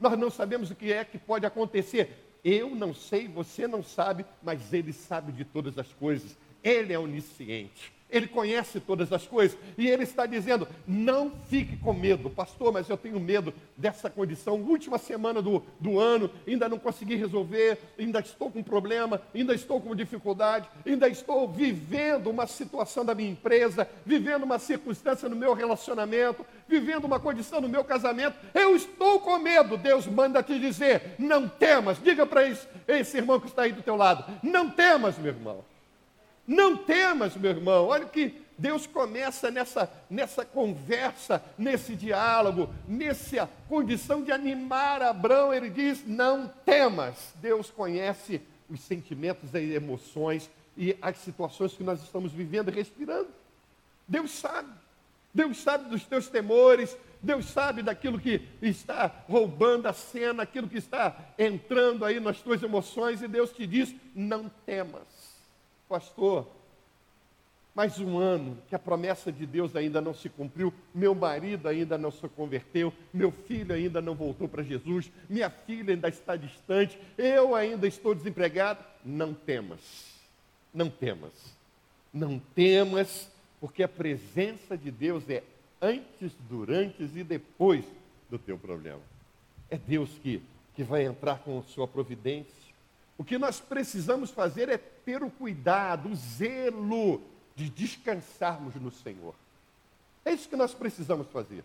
nós 0.00 0.18
não 0.18 0.30
sabemos 0.30 0.70
o 0.70 0.74
que 0.74 0.92
é 0.92 1.04
que 1.04 1.18
pode 1.18 1.44
acontecer. 1.44 2.38
Eu 2.44 2.74
não 2.74 2.94
sei, 2.94 3.28
você 3.28 3.68
não 3.68 3.82
sabe, 3.82 4.24
mas 4.42 4.72
Ele 4.72 4.92
sabe 4.92 5.32
de 5.32 5.44
todas 5.44 5.76
as 5.78 5.92
coisas. 5.92 6.36
Ele 6.62 6.92
é 6.92 6.98
onisciente. 6.98 7.92
Ele 8.12 8.28
conhece 8.28 8.78
todas 8.78 9.10
as 9.10 9.26
coisas. 9.26 9.58
E 9.78 9.88
ele 9.88 10.02
está 10.02 10.26
dizendo: 10.26 10.68
não 10.86 11.32
fique 11.48 11.76
com 11.78 11.94
medo, 11.94 12.28
pastor, 12.28 12.70
mas 12.72 12.88
eu 12.88 12.96
tenho 12.96 13.18
medo 13.18 13.54
dessa 13.76 14.10
condição. 14.10 14.60
Última 14.60 14.98
semana 14.98 15.40
do, 15.40 15.62
do 15.80 15.98
ano, 15.98 16.30
ainda 16.46 16.68
não 16.68 16.78
consegui 16.78 17.16
resolver, 17.16 17.78
ainda 17.98 18.20
estou 18.20 18.50
com 18.50 18.62
problema, 18.62 19.22
ainda 19.34 19.54
estou 19.54 19.80
com 19.80 19.96
dificuldade, 19.96 20.68
ainda 20.86 21.08
estou 21.08 21.48
vivendo 21.48 22.28
uma 22.28 22.46
situação 22.46 23.04
da 23.04 23.14
minha 23.14 23.30
empresa, 23.30 23.88
vivendo 24.04 24.42
uma 24.42 24.58
circunstância 24.58 25.28
no 25.28 25.34
meu 25.34 25.54
relacionamento, 25.54 26.44
vivendo 26.68 27.06
uma 27.06 27.18
condição 27.18 27.60
no 27.60 27.68
meu 27.68 27.82
casamento. 27.82 28.36
Eu 28.52 28.76
estou 28.76 29.20
com 29.20 29.38
medo. 29.38 29.76
Deus 29.78 30.06
manda 30.06 30.42
te 30.42 30.58
dizer: 30.58 31.14
não 31.18 31.48
temas. 31.48 31.98
Diga 32.02 32.26
para 32.26 32.46
esse, 32.46 32.68
esse 32.86 33.16
irmão 33.16 33.40
que 33.40 33.46
está 33.46 33.62
aí 33.62 33.72
do 33.72 33.82
teu 33.82 33.96
lado: 33.96 34.24
não 34.42 34.68
temas, 34.68 35.16
meu 35.18 35.32
irmão. 35.32 35.71
Não 36.46 36.76
temas, 36.76 37.36
meu 37.36 37.50
irmão. 37.50 37.86
Olha 37.86 38.04
que 38.06 38.42
Deus 38.58 38.86
começa 38.86 39.50
nessa, 39.50 39.90
nessa 40.10 40.44
conversa, 40.44 41.42
nesse 41.56 41.94
diálogo, 41.94 42.72
nessa 42.86 43.48
condição 43.68 44.22
de 44.22 44.32
animar 44.32 45.02
Abraão. 45.02 45.54
Ele 45.54 45.70
diz: 45.70 46.06
Não 46.06 46.48
temas. 46.64 47.32
Deus 47.36 47.70
conhece 47.70 48.40
os 48.68 48.80
sentimentos 48.80 49.54
e 49.54 49.74
emoções 49.74 50.50
e 50.76 50.96
as 51.00 51.18
situações 51.18 51.74
que 51.74 51.84
nós 51.84 52.02
estamos 52.02 52.32
vivendo 52.32 52.70
e 52.70 52.74
respirando. 52.74 53.28
Deus 54.06 54.30
sabe. 54.32 54.70
Deus 55.34 55.56
sabe 55.58 55.88
dos 55.88 56.04
teus 56.04 56.28
temores, 56.28 56.94
Deus 57.22 57.46
sabe 57.46 57.82
daquilo 57.82 58.20
que 58.20 58.42
está 58.60 59.10
roubando 59.26 59.86
a 59.86 59.92
cena, 59.94 60.42
aquilo 60.42 60.68
que 60.68 60.76
está 60.76 61.16
entrando 61.38 62.04
aí 62.04 62.20
nas 62.20 62.42
tuas 62.42 62.62
emoções, 62.62 63.22
e 63.22 63.28
Deus 63.28 63.50
te 63.50 63.66
diz: 63.66 63.94
não 64.14 64.50
temas 64.66 65.11
pastor, 65.92 66.48
mais 67.74 68.00
um 68.00 68.16
ano 68.16 68.56
que 68.66 68.74
a 68.74 68.78
promessa 68.78 69.30
de 69.30 69.44
Deus 69.44 69.76
ainda 69.76 70.00
não 70.00 70.14
se 70.14 70.26
cumpriu, 70.30 70.72
meu 70.94 71.14
marido 71.14 71.68
ainda 71.68 71.98
não 71.98 72.10
se 72.10 72.26
converteu, 72.30 72.90
meu 73.12 73.30
filho 73.30 73.74
ainda 73.74 74.00
não 74.00 74.14
voltou 74.14 74.48
para 74.48 74.62
Jesus, 74.62 75.12
minha 75.28 75.50
filha 75.50 75.92
ainda 75.92 76.08
está 76.08 76.34
distante, 76.34 76.98
eu 77.18 77.54
ainda 77.54 77.86
estou 77.86 78.14
desempregado. 78.14 78.82
Não 79.04 79.34
temas, 79.34 79.80
não 80.72 80.88
temas, 80.88 81.32
não 82.10 82.38
temas, 82.38 83.30
porque 83.60 83.82
a 83.82 83.88
presença 83.88 84.78
de 84.78 84.90
Deus 84.90 85.28
é 85.28 85.42
antes, 85.78 86.32
durante 86.48 87.02
e 87.02 87.22
depois 87.22 87.84
do 88.30 88.38
teu 88.38 88.56
problema. 88.56 89.02
É 89.68 89.76
Deus 89.76 90.08
que, 90.22 90.42
que 90.74 90.82
vai 90.82 91.04
entrar 91.04 91.40
com 91.40 91.62
sua 91.64 91.86
providência 91.86 92.61
o 93.22 93.24
que 93.24 93.38
nós 93.38 93.60
precisamos 93.60 94.32
fazer 94.32 94.68
é 94.68 94.76
ter 94.76 95.22
o 95.22 95.30
cuidado, 95.30 96.08
o 96.08 96.16
zelo 96.16 97.22
de 97.54 97.70
descansarmos 97.70 98.74
no 98.74 98.90
Senhor. 98.90 99.32
É 100.24 100.32
isso 100.32 100.48
que 100.48 100.56
nós 100.56 100.74
precisamos 100.74 101.28
fazer. 101.28 101.62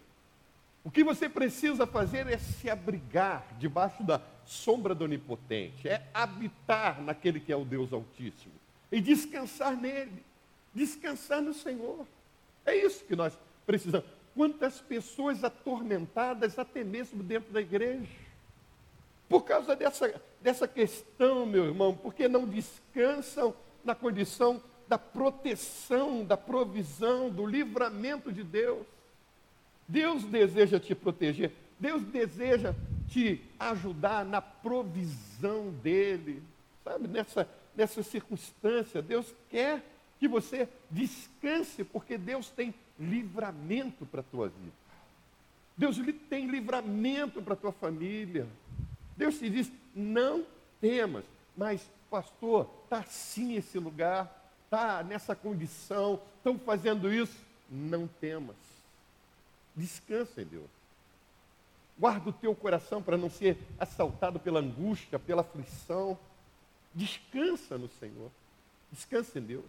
O 0.83 0.91
que 0.91 1.03
você 1.03 1.27
precisa 1.27 1.87
fazer 1.87 2.27
é 2.27 2.37
se 2.37 2.69
abrigar 2.69 3.43
debaixo 3.57 4.03
da 4.03 4.21
sombra 4.45 4.93
do 4.93 5.05
Onipotente, 5.05 5.89
é 5.89 6.07
habitar 6.13 7.01
naquele 7.01 7.39
que 7.39 7.51
é 7.51 7.55
o 7.55 7.65
Deus 7.65 7.91
Altíssimo 7.91 8.53
e 8.91 9.01
descansar 9.01 9.75
nele, 9.75 10.23
descansar 10.75 11.41
no 11.41 11.55
Senhor. 11.55 12.05
É 12.67 12.75
isso 12.75 13.03
que 13.03 13.15
nós 13.15 13.35
precisamos. 13.65 14.07
Quantas 14.35 14.79
pessoas 14.79 15.43
atormentadas, 15.43 16.59
até 16.59 16.83
mesmo 16.83 17.23
dentro 17.23 17.51
da 17.51 17.61
igreja, 17.61 18.26
por 19.29 19.43
causa 19.43 19.75
dessa, 19.75 20.21
dessa 20.41 20.67
questão, 20.67 21.45
meu 21.45 21.65
irmão, 21.65 21.95
porque 21.95 22.27
não 22.27 22.45
descansam 22.45 23.53
na 23.83 23.93
condição 23.93 24.61
da 24.87 24.97
proteção, 24.97 26.23
da 26.23 26.37
provisão, 26.37 27.29
do 27.29 27.45
livramento 27.45 28.31
de 28.31 28.43
Deus. 28.43 28.85
Deus 29.87 30.23
deseja 30.23 30.79
te 30.79 30.95
proteger, 30.95 31.51
Deus 31.79 32.03
deseja 32.03 32.73
te 33.09 33.41
ajudar 33.59 34.25
na 34.25 34.41
provisão 34.41 35.69
dele, 35.81 36.41
sabe? 36.83 37.07
Nessa, 37.07 37.49
nessa 37.75 38.03
circunstância, 38.03 39.01
Deus 39.01 39.33
quer 39.49 39.83
que 40.19 40.27
você 40.27 40.67
descanse, 40.89 41.83
porque 41.83 42.17
Deus 42.17 42.49
tem 42.49 42.73
livramento 42.99 44.05
para 44.05 44.21
a 44.21 44.23
tua 44.23 44.49
vida. 44.49 44.73
Deus 45.77 45.97
tem 46.29 46.47
livramento 46.47 47.41
para 47.41 47.53
a 47.53 47.57
tua 47.57 47.71
família. 47.71 48.47
Deus 49.17 49.37
te 49.39 49.49
diz: 49.49 49.71
não 49.93 50.45
temas. 50.79 51.25
Mas, 51.55 51.89
pastor, 52.09 52.69
está 52.83 52.99
assim 52.99 53.55
esse 53.55 53.79
lugar, 53.79 54.51
está 54.65 55.03
nessa 55.03 55.35
condição, 55.35 56.21
estão 56.37 56.57
fazendo 56.59 57.11
isso. 57.11 57.35
Não 57.69 58.07
temas. 58.07 58.55
Descansa 59.75 60.41
em 60.41 60.45
Deus. 60.45 60.69
Guarda 61.97 62.29
o 62.29 62.33
teu 62.33 62.55
coração 62.55 63.01
para 63.01 63.17
não 63.17 63.29
ser 63.29 63.57
assaltado 63.79 64.39
pela 64.39 64.59
angústia, 64.59 65.17
pela 65.17 65.41
aflição. 65.41 66.17
Descansa 66.93 67.77
no 67.77 67.89
Senhor. 67.89 68.31
Descansa 68.91 69.39
em 69.39 69.41
Deus. 69.41 69.65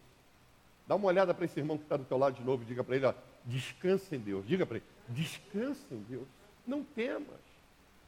Dá 0.86 0.94
uma 0.94 1.06
olhada 1.06 1.34
para 1.34 1.44
esse 1.44 1.58
irmão 1.58 1.76
que 1.76 1.84
está 1.84 1.96
do 1.96 2.04
teu 2.04 2.16
lado 2.16 2.36
de 2.36 2.44
novo 2.44 2.62
e 2.62 2.66
diga 2.66 2.84
para 2.84 2.96
ele, 2.96 3.06
ó, 3.06 3.14
descansa 3.44 4.14
em 4.14 4.18
Deus. 4.18 4.46
Diga 4.46 4.64
para 4.64 4.76
ele, 4.76 4.86
descansa 5.08 5.86
em 5.90 6.02
Deus. 6.02 6.26
Não 6.66 6.84
temas. 6.84 7.40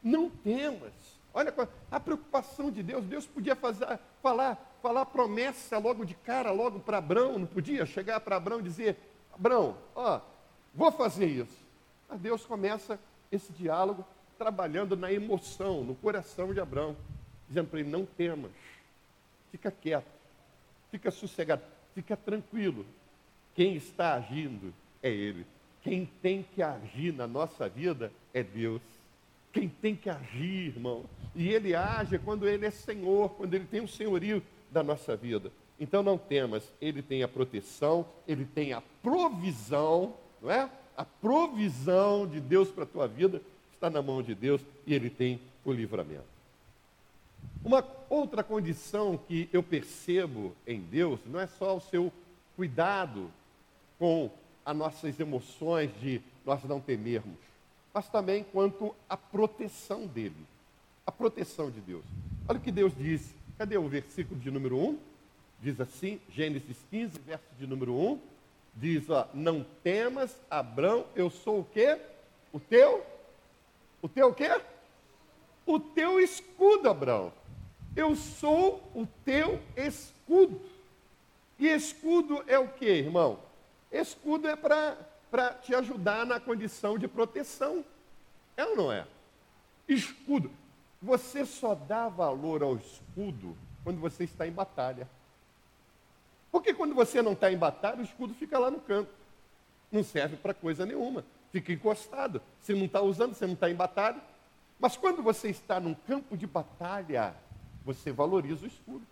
Não 0.02 0.30
temas. 0.30 0.92
Olha 1.32 1.54
a 1.90 2.00
preocupação 2.00 2.70
de 2.70 2.82
Deus. 2.82 3.04
Deus 3.04 3.26
podia 3.26 3.54
fazer, 3.54 3.98
falar, 4.22 4.76
falar 4.82 5.06
promessa 5.06 5.78
logo 5.78 6.04
de 6.04 6.14
cara, 6.14 6.50
logo 6.50 6.80
para 6.80 6.98
Abraão, 6.98 7.38
não 7.38 7.46
podia 7.46 7.86
chegar 7.86 8.20
para 8.20 8.36
Abraão 8.36 8.60
e 8.60 8.64
dizer, 8.64 8.96
Abraão, 9.32 9.76
ó, 9.94 10.20
vou 10.74 10.90
fazer 10.90 11.26
isso. 11.26 11.58
Mas 12.08 12.20
Deus 12.20 12.44
começa 12.44 12.98
esse 13.30 13.52
diálogo 13.52 14.04
trabalhando 14.36 14.96
na 14.96 15.12
emoção, 15.12 15.84
no 15.84 15.94
coração 15.94 16.52
de 16.52 16.60
Abraão, 16.60 16.96
dizendo 17.48 17.68
para 17.68 17.80
ele: 17.80 17.90
não 17.90 18.04
temas, 18.04 18.52
fica 19.50 19.70
quieto, 19.70 20.10
fica 20.90 21.10
sossegado, 21.10 21.62
fica 21.94 22.16
tranquilo. 22.16 22.84
Quem 23.54 23.74
está 23.76 24.14
agindo 24.14 24.72
é 25.02 25.10
Ele. 25.10 25.46
Quem 25.82 26.06
tem 26.22 26.42
que 26.42 26.62
agir 26.62 27.12
na 27.12 27.26
nossa 27.26 27.68
vida 27.68 28.12
é 28.32 28.42
Deus. 28.42 28.82
Quem 29.52 29.68
tem 29.68 29.96
que 29.96 30.08
agir, 30.08 30.68
irmão. 30.68 31.04
E 31.34 31.48
Ele 31.48 31.74
age 31.74 32.18
quando 32.18 32.48
Ele 32.48 32.66
é 32.66 32.70
Senhor, 32.70 33.30
quando 33.30 33.54
Ele 33.54 33.64
tem 33.64 33.80
o 33.80 33.88
senhorio 33.88 34.42
da 34.70 34.82
nossa 34.82 35.16
vida. 35.16 35.50
Então 35.78 36.02
não 36.02 36.18
temas, 36.18 36.70
Ele 36.80 37.02
tem 37.02 37.22
a 37.22 37.28
proteção, 37.28 38.06
Ele 38.28 38.44
tem 38.44 38.72
a 38.72 38.82
provisão, 39.02 40.14
não 40.40 40.50
é? 40.50 40.70
A 40.96 41.04
provisão 41.04 42.26
de 42.26 42.40
Deus 42.40 42.68
para 42.68 42.84
a 42.84 42.86
tua 42.86 43.08
vida 43.08 43.40
está 43.72 43.88
na 43.88 44.02
mão 44.02 44.22
de 44.22 44.34
Deus 44.34 44.60
e 44.86 44.94
Ele 44.94 45.08
tem 45.08 45.40
o 45.64 45.72
livramento. 45.72 46.24
Uma 47.64 47.84
outra 48.08 48.42
condição 48.42 49.18
que 49.28 49.48
eu 49.52 49.62
percebo 49.62 50.54
em 50.66 50.80
Deus 50.80 51.20
não 51.26 51.40
é 51.40 51.46
só 51.46 51.76
o 51.76 51.80
seu 51.80 52.12
cuidado 52.56 53.30
com 53.98 54.30
as 54.64 54.76
nossas 54.76 55.18
emoções 55.18 55.90
de 56.00 56.20
nós 56.44 56.62
não 56.64 56.80
temermos, 56.80 57.38
mas 57.92 58.08
também 58.08 58.44
quanto 58.44 58.94
à 59.08 59.16
proteção 59.16 60.06
dele, 60.06 60.46
a 61.06 61.12
proteção 61.12 61.70
de 61.70 61.80
Deus. 61.80 62.04
Olha 62.48 62.58
o 62.58 62.62
que 62.62 62.72
Deus 62.72 62.92
diz. 62.96 63.34
Cadê 63.58 63.76
o 63.76 63.88
versículo 63.88 64.40
de 64.40 64.50
número 64.50 64.78
1? 64.78 64.98
Diz 65.60 65.80
assim, 65.80 66.20
Gênesis 66.30 66.78
15, 66.90 67.18
verso 67.18 67.44
de 67.58 67.66
número 67.66 67.94
1. 67.94 68.20
Diz, 68.74 69.10
ó, 69.10 69.28
não 69.34 69.64
temas, 69.82 70.34
Abrão, 70.48 71.04
eu 71.14 71.28
sou 71.28 71.60
o 71.60 71.64
quê? 71.64 71.98
O 72.52 72.58
teu? 72.58 73.04
O 74.00 74.08
teu 74.08 74.28
o 74.28 74.34
quê? 74.34 74.60
O 75.66 75.78
teu 75.78 76.18
escudo, 76.20 76.88
Abrão. 76.88 77.32
Eu 77.94 78.16
sou 78.16 78.82
o 78.94 79.06
teu 79.24 79.60
escudo. 79.76 80.60
E 81.58 81.68
escudo 81.68 82.42
é 82.46 82.58
o 82.58 82.68
quê, 82.68 82.86
irmão? 82.86 83.38
Escudo 83.92 84.48
é 84.48 84.56
para 84.56 84.96
te 85.62 85.74
ajudar 85.74 86.26
na 86.26 86.40
condição 86.40 86.98
de 86.98 87.06
proteção. 87.08 87.84
É 88.56 88.64
ou 88.64 88.76
não 88.76 88.92
é? 88.92 89.06
Escudo. 89.88 90.50
Você 91.02 91.46
só 91.46 91.74
dá 91.74 92.08
valor 92.08 92.62
ao 92.62 92.76
escudo 92.76 93.56
quando 93.82 94.00
você 94.00 94.24
está 94.24 94.46
em 94.46 94.52
batalha. 94.52 95.08
Porque 96.52 96.74
quando 96.74 96.94
você 96.94 97.22
não 97.22 97.32
está 97.32 97.50
em 97.50 97.56
batalha, 97.56 98.00
o 98.00 98.04
escudo 98.04 98.34
fica 98.34 98.58
lá 98.58 98.70
no 98.70 98.80
canto. 98.80 99.10
Não 99.90 100.04
serve 100.04 100.36
para 100.36 100.52
coisa 100.52 100.84
nenhuma. 100.84 101.24
Fica 101.52 101.72
encostado. 101.72 102.42
Você 102.60 102.74
não 102.74 102.84
está 102.84 103.00
usando, 103.00 103.34
você 103.34 103.46
não 103.46 103.54
está 103.54 103.70
em 103.70 103.74
batalha. 103.74 104.20
Mas 104.78 104.96
quando 104.96 105.22
você 105.22 105.48
está 105.48 105.80
num 105.80 105.94
campo 105.94 106.36
de 106.36 106.46
batalha, 106.46 107.34
você 107.84 108.12
valoriza 108.12 108.64
o 108.64 108.68
escudo. 108.68 109.06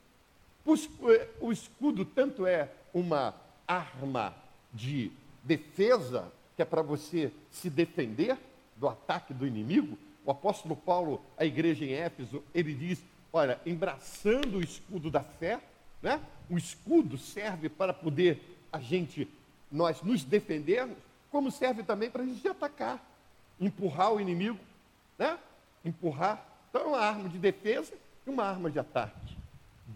O 1.40 1.52
escudo 1.52 2.04
tanto 2.04 2.46
é 2.46 2.68
uma 2.92 3.34
arma 3.66 4.34
de 4.72 5.10
defesa, 5.48 6.30
que 6.54 6.60
é 6.60 6.64
para 6.64 6.82
você 6.82 7.32
se 7.50 7.70
defender 7.70 8.36
do 8.76 8.86
ataque 8.86 9.32
do 9.32 9.46
inimigo, 9.46 9.98
o 10.24 10.30
apóstolo 10.30 10.76
Paulo, 10.76 11.22
a 11.38 11.44
igreja 11.46 11.86
em 11.86 11.92
Éfeso, 11.92 12.44
ele 12.54 12.74
diz: 12.74 13.02
olha, 13.32 13.58
embraçando 13.64 14.58
o 14.58 14.62
escudo 14.62 15.10
da 15.10 15.22
fé, 15.22 15.58
né? 16.02 16.20
O 16.50 16.58
escudo 16.58 17.16
serve 17.16 17.70
para 17.70 17.94
poder 17.94 18.58
a 18.70 18.78
gente, 18.78 19.26
nós 19.72 20.02
nos 20.02 20.22
defendermos, 20.22 20.98
como 21.30 21.50
serve 21.50 21.82
também 21.82 22.10
para 22.10 22.22
a 22.22 22.26
gente 22.26 22.46
atacar, 22.46 23.02
empurrar 23.58 24.12
o 24.12 24.20
inimigo, 24.20 24.60
né? 25.18 25.38
Empurrar. 25.82 26.46
Então 26.68 26.82
é 26.82 26.86
uma 26.86 26.98
arma 26.98 27.28
de 27.28 27.38
defesa 27.38 27.94
e 28.26 28.30
uma 28.30 28.44
arma 28.44 28.70
de 28.70 28.78
ataque. 28.78 29.34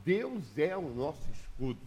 Deus 0.03 0.57
é 0.57 0.75
o 0.75 0.89
nosso 0.89 1.31
escudo. 1.31 1.81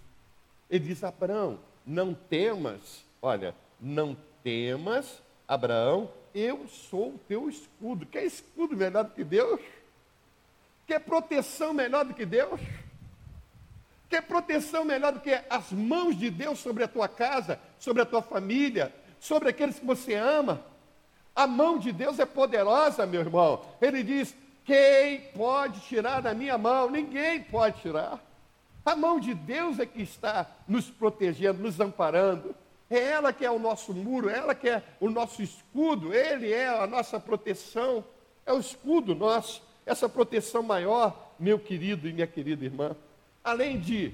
Ele 0.69 0.85
diz: 0.85 1.03
Abraão, 1.03 1.59
não 1.85 2.13
temas, 2.13 3.04
olha, 3.25 3.55
não 3.81 4.15
temas, 4.43 5.21
Abraão, 5.47 6.09
eu 6.33 6.67
sou 6.67 7.09
o 7.09 7.19
teu 7.27 7.49
escudo. 7.49 8.05
Quer 8.05 8.23
escudo 8.23 8.77
melhor 8.77 9.03
do 9.03 9.11
que 9.11 9.23
Deus? 9.23 9.59
Quer 10.85 10.99
proteção 10.99 11.73
melhor 11.73 12.05
do 12.05 12.13
que 12.13 12.25
Deus? 12.25 12.61
Quer 14.07 14.21
proteção 14.21 14.85
melhor 14.85 15.11
do 15.11 15.19
que 15.19 15.41
as 15.49 15.71
mãos 15.71 16.15
de 16.15 16.29
Deus 16.29 16.59
sobre 16.59 16.83
a 16.83 16.87
tua 16.87 17.07
casa, 17.07 17.59
sobre 17.79 18.03
a 18.03 18.05
tua 18.05 18.21
família, 18.21 18.93
sobre 19.19 19.49
aqueles 19.49 19.79
que 19.79 19.85
você 19.85 20.13
ama? 20.13 20.61
A 21.35 21.47
mão 21.47 21.79
de 21.79 21.91
Deus 21.91 22.19
é 22.19 22.25
poderosa, 22.25 23.07
meu 23.07 23.21
irmão. 23.21 23.65
Ele 23.81 24.03
diz: 24.03 24.35
Quem 24.63 25.21
pode 25.35 25.79
tirar 25.81 26.21
da 26.21 26.33
minha 26.33 26.57
mão? 26.59 26.91
Ninguém 26.91 27.41
pode 27.41 27.81
tirar. 27.81 28.23
A 28.85 28.95
mão 28.95 29.19
de 29.19 29.33
Deus 29.33 29.79
é 29.79 29.85
que 29.87 30.03
está 30.03 30.45
nos 30.67 30.91
protegendo, 30.91 31.63
nos 31.63 31.79
amparando. 31.79 32.55
É 32.89 32.99
ela 32.99 33.33
que 33.33 33.43
é 33.43 33.49
o 33.49 33.59
nosso 33.59 33.93
muro, 33.93 34.29
é 34.29 34.37
ela 34.37 34.53
que 34.53 34.69
é 34.69 34.83
o 34.99 35.09
nosso 35.09 35.41
escudo, 35.41 36.13
ele 36.13 36.51
é 36.51 36.67
a 36.67 36.85
nossa 36.85 37.19
proteção, 37.19 38.03
é 38.45 38.53
o 38.53 38.59
escudo 38.59 39.15
nosso, 39.15 39.63
essa 39.85 40.07
proteção 40.07 40.61
maior, 40.61 41.33
meu 41.39 41.57
querido 41.57 42.07
e 42.07 42.13
minha 42.13 42.27
querida 42.27 42.63
irmã. 42.63 42.95
Além 43.43 43.79
de 43.79 44.13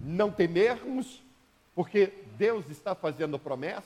não 0.00 0.30
temermos, 0.30 1.22
porque 1.74 2.12
Deus 2.36 2.68
está 2.68 2.94
fazendo 2.94 3.38
promessas, 3.38 3.84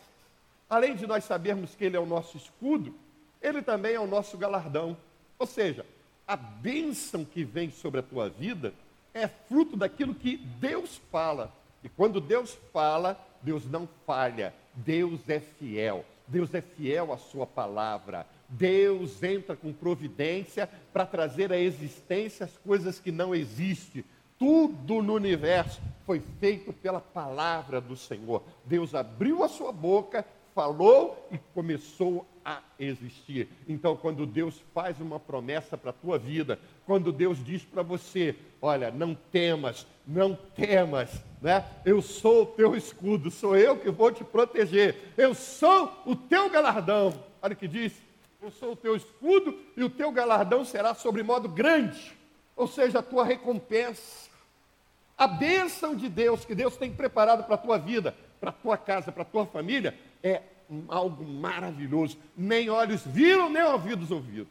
além 0.69 0.97
de 0.97 1.07
nós 1.07 1.25
sabermos 1.25 1.75
que 1.75 1.85
Ele 1.85 1.97
é 1.97 2.01
o 2.01 2.07
nosso 2.07 2.37
escudo, 2.37 2.95
Ele 3.41 3.63
também 3.63 3.95
é 3.95 4.01
o 4.01 4.07
nosso 4.07 4.37
galardão. 4.37 4.97
Ou 5.39 5.47
seja, 5.47 5.87
a 6.27 6.35
bênção 6.37 7.25
que 7.25 7.45
vem 7.45 7.71
sobre 7.71 8.01
a 8.01 8.03
tua 8.03 8.29
vida 8.29 8.75
é 9.15 9.29
fruto 9.29 9.77
daquilo 9.77 10.15
que 10.15 10.37
Deus 10.37 11.01
fala. 11.11 11.53
E 11.85 11.89
quando 11.89 12.21
Deus 12.21 12.59
fala, 12.73 13.19
Deus 13.43 13.69
não 13.69 13.89
falha. 14.07 14.55
Deus 14.75 15.29
é 15.29 15.41
fiel. 15.41 16.05
Deus 16.29 16.53
é 16.55 16.61
fiel 16.61 17.13
à 17.13 17.17
sua 17.17 17.47
palavra. 17.47 18.27
Deus 18.49 19.23
entra 19.23 19.57
com 19.57 19.73
providência 19.73 20.69
para 20.93 21.07
trazer 21.07 21.53
à 21.53 21.59
existência 21.59 22.45
as 22.45 22.57
coisas 22.59 22.99
que 22.99 23.13
não 23.13 23.35
existem. 23.35 24.05
Tudo 24.39 25.03
no 25.03 25.15
universo 25.15 25.81
foi 26.05 26.21
feito 26.41 26.73
pela 26.73 27.01
palavra 27.01 27.81
do 27.81 27.97
Senhor. 27.97 28.43
Deus 28.65 28.95
abriu 28.95 29.43
a 29.43 29.49
sua 29.49 29.73
boca, 29.73 30.25
falou 30.55 31.29
e 31.31 31.39
começou 31.55 32.27
a 32.47 32.61
existir. 32.79 33.49
Então, 33.69 33.97
quando 33.97 34.25
Deus 34.25 34.63
faz 34.73 35.01
uma 35.01 35.19
promessa 35.19 35.77
para 35.77 35.91
a 35.91 35.93
tua 35.93 36.17
vida, 36.17 36.61
quando 36.87 37.11
Deus 37.11 37.45
diz 37.45 37.65
para 37.65 37.83
você, 37.83 38.37
olha, 38.63 38.89
não 38.93 39.17
temas, 39.17 39.85
não 40.07 40.37
temas, 40.55 41.11
né? 41.43 41.65
Eu 41.85 42.01
sou 42.01 42.45
o 42.45 42.47
teu 42.47 42.77
escudo, 42.77 43.33
sou 43.33 43.57
eu 43.57 43.77
que 43.77 43.91
vou 43.91 44.13
te 44.13 44.23
proteger. 44.23 45.13
Eu 45.17 45.35
sou 45.35 45.93
o 46.07 46.15
teu 46.15 46.49
galardão. 46.49 47.13
Olha 47.43 47.55
o 47.55 47.57
que 47.57 47.67
diz: 47.67 47.93
eu 48.41 48.53
sou 48.53 48.73
o 48.73 48.77
teu 48.77 48.95
escudo 48.95 49.59
e 49.77 49.83
o 49.83 49.91
teu 49.91 50.13
galardão 50.13 50.65
será 50.65 50.95
sobre 50.95 51.25
modo 51.25 51.49
grande, 51.49 52.17
ou 52.55 52.69
seja, 52.69 53.01
a 53.01 53.03
tua 53.03 53.25
recompensa. 53.25 54.31
A 55.19 55.27
bênção 55.27 55.97
de 55.97 56.09
Deus 56.09 56.45
que 56.45 56.55
Deus 56.55 56.77
tem 56.77 56.93
preparado 56.93 57.43
para 57.43 57.57
a 57.57 57.59
tua 57.59 57.77
vida, 57.77 58.15
para 58.39 58.51
a 58.51 58.53
tua 58.53 58.77
casa, 58.77 59.11
para 59.11 59.23
a 59.23 59.27
tua 59.27 59.47
família, 59.47 59.99
é 60.23 60.43
algo 60.89 61.25
maravilhoso. 61.25 62.19
Nem 62.37 62.71
olhos 62.71 63.03
viram, 63.05 63.49
nem 63.51 63.63
ouvidos 63.63 64.11
ouviram. 64.11 64.47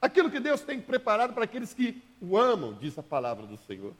Aquilo 0.00 0.30
que 0.30 0.40
Deus 0.40 0.62
tem 0.62 0.80
preparado 0.80 1.32
para 1.32 1.44
aqueles 1.44 1.72
que 1.72 2.02
o 2.20 2.36
amam, 2.36 2.74
diz 2.74 2.98
a 2.98 3.02
palavra 3.02 3.46
do 3.46 3.56
Senhor. 3.56 3.94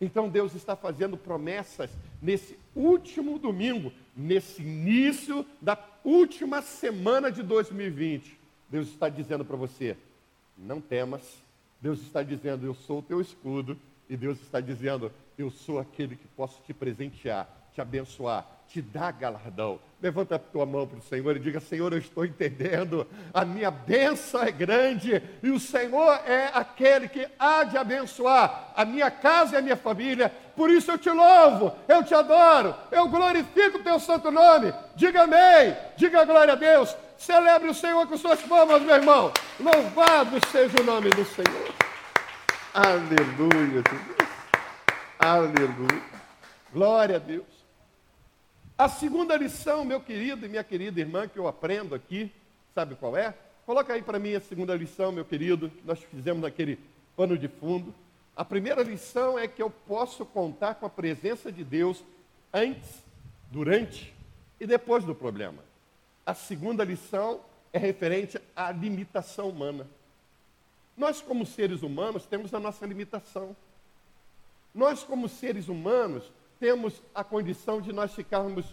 Então 0.00 0.28
Deus 0.28 0.54
está 0.54 0.76
fazendo 0.76 1.16
promessas 1.16 1.90
nesse 2.22 2.58
último 2.74 3.38
domingo, 3.38 3.92
nesse 4.16 4.62
início 4.62 5.44
da 5.60 5.76
última 6.04 6.62
semana 6.62 7.32
de 7.32 7.42
2020. 7.42 8.38
Deus 8.68 8.88
está 8.88 9.08
dizendo 9.08 9.44
para 9.44 9.56
você: 9.56 9.96
não 10.56 10.80
temas. 10.80 11.42
Deus 11.80 12.00
está 12.00 12.22
dizendo: 12.22 12.66
eu 12.66 12.74
sou 12.74 12.98
o 12.98 13.02
teu 13.02 13.20
escudo. 13.20 13.76
E 14.08 14.16
Deus 14.16 14.40
está 14.40 14.60
dizendo: 14.60 15.12
eu 15.36 15.50
sou 15.50 15.78
aquele 15.78 16.16
que 16.16 16.26
posso 16.28 16.60
te 16.62 16.72
presentear, 16.72 17.48
te 17.74 17.80
abençoar, 17.80 18.46
te 18.68 18.82
dar 18.82 19.12
galardão. 19.12 19.80
Levanta 20.00 20.36
a 20.36 20.38
tua 20.38 20.64
mão 20.64 20.86
para 20.86 20.98
o 20.98 21.02
Senhor 21.02 21.36
e 21.36 21.40
diga: 21.40 21.58
Senhor, 21.58 21.92
eu 21.92 21.98
estou 21.98 22.24
entendendo, 22.24 23.06
a 23.34 23.44
minha 23.44 23.70
bênção 23.70 24.42
é 24.42 24.52
grande 24.52 25.20
e 25.42 25.50
o 25.50 25.58
Senhor 25.58 26.20
é 26.26 26.50
aquele 26.54 27.08
que 27.08 27.26
há 27.38 27.64
de 27.64 27.76
abençoar 27.76 28.72
a 28.76 28.84
minha 28.84 29.10
casa 29.10 29.54
e 29.54 29.58
a 29.58 29.62
minha 29.62 29.76
família. 29.76 30.32
Por 30.54 30.70
isso 30.70 30.90
eu 30.90 30.98
te 30.98 31.10
louvo, 31.10 31.72
eu 31.88 32.04
te 32.04 32.14
adoro, 32.14 32.74
eu 32.92 33.08
glorifico 33.08 33.78
o 33.78 33.82
teu 33.82 33.98
santo 33.98 34.30
nome. 34.30 34.72
Diga 34.94 35.22
amém, 35.22 35.76
diga 35.96 36.24
glória 36.24 36.52
a 36.52 36.56
Deus. 36.56 36.96
Celebre 37.16 37.68
o 37.68 37.74
Senhor 37.74 38.06
com 38.06 38.16
suas 38.16 38.40
palmas, 38.42 38.80
meu 38.82 38.94
irmão. 38.94 39.32
Louvado 39.58 40.38
seja 40.48 40.80
o 40.80 40.84
nome 40.84 41.10
do 41.10 41.24
Senhor. 41.24 41.74
Aleluia. 42.72 43.82
Aleluia. 45.18 46.02
Glória 46.72 47.16
a 47.16 47.18
Deus. 47.18 47.57
A 48.78 48.88
segunda 48.88 49.36
lição, 49.36 49.84
meu 49.84 50.00
querido 50.00 50.46
e 50.46 50.48
minha 50.48 50.62
querida 50.62 51.00
irmã, 51.00 51.26
que 51.26 51.36
eu 51.36 51.48
aprendo 51.48 51.96
aqui, 51.96 52.32
sabe 52.72 52.94
qual 52.94 53.16
é? 53.16 53.34
coloca 53.66 53.92
aí 53.92 54.00
para 54.00 54.18
mim 54.18 54.34
a 54.34 54.40
segunda 54.40 54.74
lição, 54.74 55.12
meu 55.12 55.24
querido, 55.24 55.68
que 55.68 55.84
nós 55.84 56.02
fizemos 56.04 56.40
naquele 56.40 56.78
pano 57.16 57.36
de 57.36 57.48
fundo. 57.48 57.92
A 58.36 58.42
primeira 58.42 58.82
lição 58.82 59.38
é 59.38 59.46
que 59.48 59.60
eu 59.60 59.68
posso 59.68 60.24
contar 60.24 60.76
com 60.76 60.86
a 60.86 60.88
presença 60.88 61.50
de 61.50 61.62
Deus 61.62 62.02
antes, 62.54 63.02
durante 63.50 64.14
e 64.60 64.66
depois 64.66 65.04
do 65.04 65.14
problema. 65.14 65.62
A 66.24 66.32
segunda 66.32 66.82
lição 66.82 67.40
é 67.72 67.78
referente 67.78 68.40
à 68.54 68.70
limitação 68.70 69.50
humana. 69.50 69.86
Nós, 70.96 71.20
como 71.20 71.44
seres 71.44 71.82
humanos, 71.82 72.24
temos 72.24 72.54
a 72.54 72.60
nossa 72.60 72.86
limitação. 72.86 73.54
Nós, 74.74 75.02
como 75.02 75.28
seres 75.28 75.68
humanos, 75.68 76.32
temos 76.58 77.00
a 77.14 77.22
condição 77.22 77.80
de 77.80 77.92
nós 77.92 78.14
ficarmos 78.14 78.66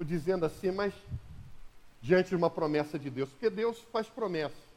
dizendo 0.00 0.46
assim, 0.46 0.70
mas 0.70 0.92
diante 2.00 2.30
de 2.30 2.36
uma 2.36 2.50
promessa 2.50 2.98
de 2.98 3.10
Deus, 3.10 3.28
porque 3.30 3.50
Deus 3.50 3.78
faz 3.92 4.08
promessa. 4.08 4.70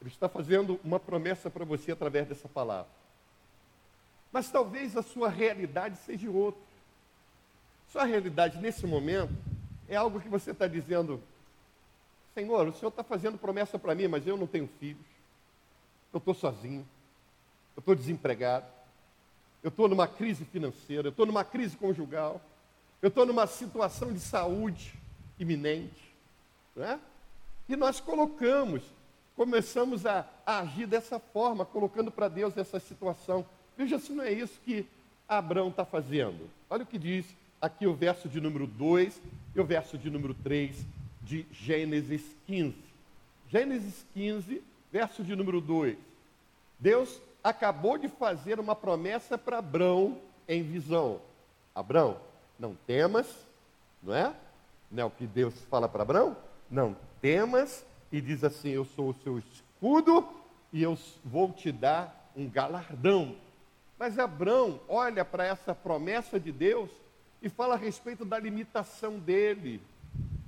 Ele 0.00 0.10
está 0.10 0.28
fazendo 0.28 0.78
uma 0.84 1.00
promessa 1.00 1.48
para 1.48 1.64
você 1.64 1.92
através 1.92 2.28
dessa 2.28 2.48
palavra. 2.48 2.90
Mas 4.30 4.50
talvez 4.50 4.96
a 4.96 5.02
sua 5.02 5.28
realidade 5.28 5.96
seja 5.98 6.30
outra. 6.30 6.60
Sua 7.90 8.04
realidade 8.04 8.58
nesse 8.58 8.86
momento 8.86 9.32
é 9.88 9.96
algo 9.96 10.20
que 10.20 10.28
você 10.28 10.50
está 10.50 10.66
dizendo, 10.66 11.22
Senhor, 12.34 12.68
o 12.68 12.72
Senhor 12.72 12.88
está 12.88 13.04
fazendo 13.04 13.38
promessa 13.38 13.78
para 13.78 13.94
mim, 13.94 14.08
mas 14.08 14.26
eu 14.26 14.36
não 14.36 14.46
tenho 14.46 14.68
filhos. 14.78 15.06
Eu 16.12 16.18
estou 16.18 16.34
sozinho. 16.34 16.86
Eu 17.76 17.80
estou 17.80 17.94
desempregado. 17.94 18.66
Eu 19.64 19.70
estou 19.70 19.88
numa 19.88 20.06
crise 20.06 20.44
financeira. 20.44 21.08
Eu 21.08 21.10
estou 21.10 21.24
numa 21.24 21.42
crise 21.42 21.74
conjugal. 21.74 22.38
Eu 23.00 23.08
estou 23.08 23.24
numa 23.24 23.46
situação 23.46 24.12
de 24.12 24.20
saúde 24.20 24.92
iminente. 25.38 26.14
Né? 26.76 27.00
E 27.66 27.74
nós 27.74 27.98
colocamos, 27.98 28.82
começamos 29.34 30.04
a, 30.04 30.28
a 30.44 30.58
agir 30.58 30.86
dessa 30.86 31.18
forma, 31.18 31.64
colocando 31.64 32.10
para 32.10 32.28
Deus 32.28 32.54
essa 32.58 32.78
situação. 32.78 33.46
Veja 33.74 33.98
se 33.98 34.12
não 34.12 34.22
é 34.22 34.32
isso 34.32 34.60
que 34.62 34.86
Abraão 35.26 35.70
está 35.70 35.86
fazendo. 35.86 36.50
Olha 36.68 36.82
o 36.82 36.86
que 36.86 36.98
diz 36.98 37.24
aqui 37.58 37.86
o 37.86 37.94
verso 37.94 38.28
de 38.28 38.42
número 38.42 38.66
2 38.66 39.18
e 39.56 39.60
o 39.60 39.64
verso 39.64 39.96
de 39.96 40.10
número 40.10 40.34
3 40.34 40.76
de 41.22 41.46
Gênesis 41.50 42.22
15. 42.46 42.74
Gênesis 43.50 44.04
15, 44.12 44.62
verso 44.92 45.24
de 45.24 45.34
número 45.34 45.62
2. 45.62 45.96
Deus 46.78 47.18
acabou 47.44 47.98
de 47.98 48.08
fazer 48.08 48.58
uma 48.58 48.74
promessa 48.74 49.36
para 49.36 49.58
Abraão 49.58 50.18
em 50.48 50.62
visão. 50.62 51.20
Abraão, 51.74 52.16
não 52.58 52.74
temas, 52.74 53.26
não 54.02 54.14
é? 54.14 54.34
Não 54.90 55.02
é 55.02 55.06
o 55.06 55.10
que 55.10 55.26
Deus 55.26 55.54
fala 55.68 55.86
para 55.86 56.02
Abraão? 56.02 56.34
Não 56.70 56.96
temas, 57.20 57.84
e 58.10 58.20
diz 58.20 58.42
assim: 58.42 58.70
Eu 58.70 58.84
sou 58.84 59.10
o 59.10 59.14
seu 59.14 59.38
escudo 59.38 60.26
e 60.72 60.82
eu 60.82 60.96
vou 61.24 61.52
te 61.52 61.70
dar 61.70 62.30
um 62.34 62.48
galardão. 62.48 63.36
Mas 63.98 64.18
Abraão 64.18 64.80
olha 64.88 65.24
para 65.24 65.44
essa 65.44 65.74
promessa 65.74 66.40
de 66.40 66.50
Deus 66.50 66.90
e 67.42 67.48
fala 67.48 67.74
a 67.74 67.78
respeito 67.78 68.24
da 68.24 68.38
limitação 68.38 69.18
dele, 69.18 69.80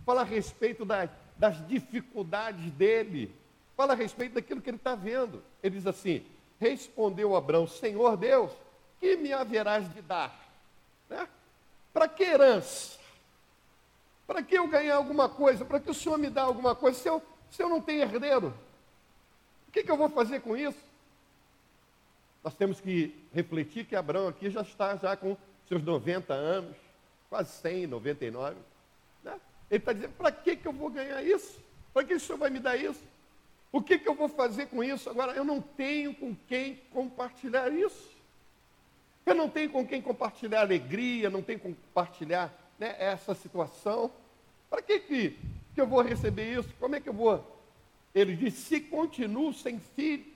fala 0.04 0.22
a 0.22 0.24
respeito 0.24 0.84
da, 0.84 1.08
das 1.36 1.64
dificuldades 1.66 2.70
dele, 2.72 3.34
fala 3.76 3.92
a 3.92 3.96
respeito 3.96 4.34
daquilo 4.34 4.62
que 4.62 4.70
ele 4.70 4.76
está 4.78 4.94
vendo. 4.94 5.42
Ele 5.62 5.76
diz 5.76 5.86
assim: 5.86 6.24
Respondeu 6.58 7.36
Abraão, 7.36 7.66
Senhor 7.66 8.16
Deus, 8.16 8.50
que 8.98 9.16
me 9.16 9.32
haverás 9.32 9.92
de 9.92 10.00
dar? 10.02 10.34
Né? 11.08 11.28
Para 11.92 12.08
que 12.08 12.22
herança? 12.22 12.98
Para 14.26 14.42
que 14.42 14.56
eu 14.56 14.66
ganhar 14.66 14.96
alguma 14.96 15.28
coisa? 15.28 15.64
Para 15.64 15.80
que 15.80 15.90
o 15.90 15.94
Senhor 15.94 16.18
me 16.18 16.28
dê 16.28 16.40
alguma 16.40 16.74
coisa? 16.74 16.98
Se 16.98 17.08
eu, 17.08 17.22
se 17.50 17.62
eu 17.62 17.68
não 17.68 17.80
tenho 17.80 18.02
herdeiro, 18.02 18.52
o 19.68 19.70
que, 19.70 19.82
que 19.82 19.90
eu 19.90 19.96
vou 19.96 20.08
fazer 20.08 20.40
com 20.40 20.56
isso? 20.56 20.78
Nós 22.42 22.54
temos 22.54 22.80
que 22.80 23.14
refletir 23.32 23.84
que 23.84 23.96
Abraão 23.96 24.28
aqui 24.28 24.50
já 24.50 24.62
está 24.62 24.96
já 24.96 25.16
com 25.16 25.36
seus 25.68 25.82
90 25.82 26.32
anos, 26.32 26.76
quase 27.28 27.50
100, 27.60 27.88
99. 27.88 28.56
Né? 29.22 29.40
Ele 29.70 29.78
está 29.78 29.92
dizendo, 29.92 30.12
para 30.12 30.32
que, 30.32 30.56
que 30.56 30.66
eu 30.66 30.72
vou 30.72 30.90
ganhar 30.90 31.22
isso? 31.22 31.60
Para 31.92 32.04
que 32.04 32.14
o 32.14 32.20
Senhor 32.20 32.38
vai 32.38 32.50
me 32.50 32.60
dar 32.60 32.76
isso? 32.76 33.02
O 33.76 33.82
que, 33.82 33.98
que 33.98 34.08
eu 34.08 34.14
vou 34.14 34.26
fazer 34.26 34.68
com 34.68 34.82
isso? 34.82 35.10
Agora, 35.10 35.32
eu 35.32 35.44
não 35.44 35.60
tenho 35.60 36.14
com 36.14 36.34
quem 36.48 36.76
compartilhar 36.94 37.70
isso. 37.70 38.10
Eu 39.26 39.34
não 39.34 39.50
tenho 39.50 39.68
com 39.68 39.86
quem 39.86 40.00
compartilhar 40.00 40.62
alegria, 40.62 41.28
não 41.28 41.42
tenho 41.42 41.60
com 41.60 41.74
compartilhar 41.74 42.50
né, 42.78 42.96
essa 42.98 43.34
situação. 43.34 44.10
Para 44.70 44.80
que, 44.80 44.98
que, 45.00 45.38
que 45.74 45.78
eu 45.78 45.86
vou 45.86 46.00
receber 46.00 46.58
isso? 46.58 46.72
Como 46.80 46.96
é 46.96 47.00
que 47.00 47.10
eu 47.10 47.12
vou? 47.12 47.44
Ele 48.14 48.34
diz: 48.34 48.54
se 48.54 48.80
continuo 48.80 49.52
sem 49.52 49.78
filhos, 49.78 50.26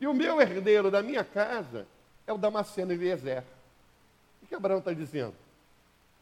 e 0.00 0.06
o 0.06 0.14
meu 0.14 0.40
herdeiro 0.40 0.90
da 0.90 1.02
minha 1.02 1.22
casa 1.22 1.86
é 2.26 2.32
o 2.32 2.38
Damasceno 2.38 2.92
Eliezer. 2.92 3.44
O 4.42 4.46
que 4.46 4.54
Abraão 4.54 4.78
está 4.78 4.94
dizendo? 4.94 5.34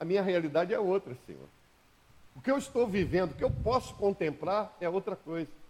A 0.01 0.05
minha 0.05 0.23
realidade 0.23 0.75
é 0.75 0.79
outra, 0.81 1.17
Senhor. 1.25 1.49
O 2.35 2.41
que 2.41 2.51
eu 2.51 2.59
estou 2.59 2.85
vivendo, 2.85 3.31
o 3.31 3.35
que 3.37 3.45
eu 3.45 3.51
posso 3.63 3.95
contemplar 3.95 4.77
é 4.81 4.89
outra 4.89 5.15
coisa. 5.15 5.63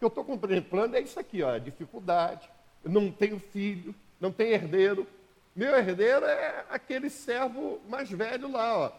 Que 0.00 0.04
eu 0.04 0.08
estou 0.08 0.24
contemplando 0.24 0.96
é 0.96 1.00
isso 1.00 1.20
aqui, 1.20 1.44
ó, 1.44 1.56
dificuldade. 1.58 2.50
Eu 2.82 2.90
não 2.90 3.12
tenho 3.12 3.38
filho, 3.38 3.94
não 4.20 4.32
tenho 4.32 4.54
herdeiro, 4.54 5.06
meu 5.54 5.76
herdeiro 5.76 6.24
é 6.24 6.64
aquele 6.70 7.10
servo 7.10 7.80
mais 7.88 8.10
velho 8.10 8.50
lá, 8.50 8.78
ó. 8.78 8.92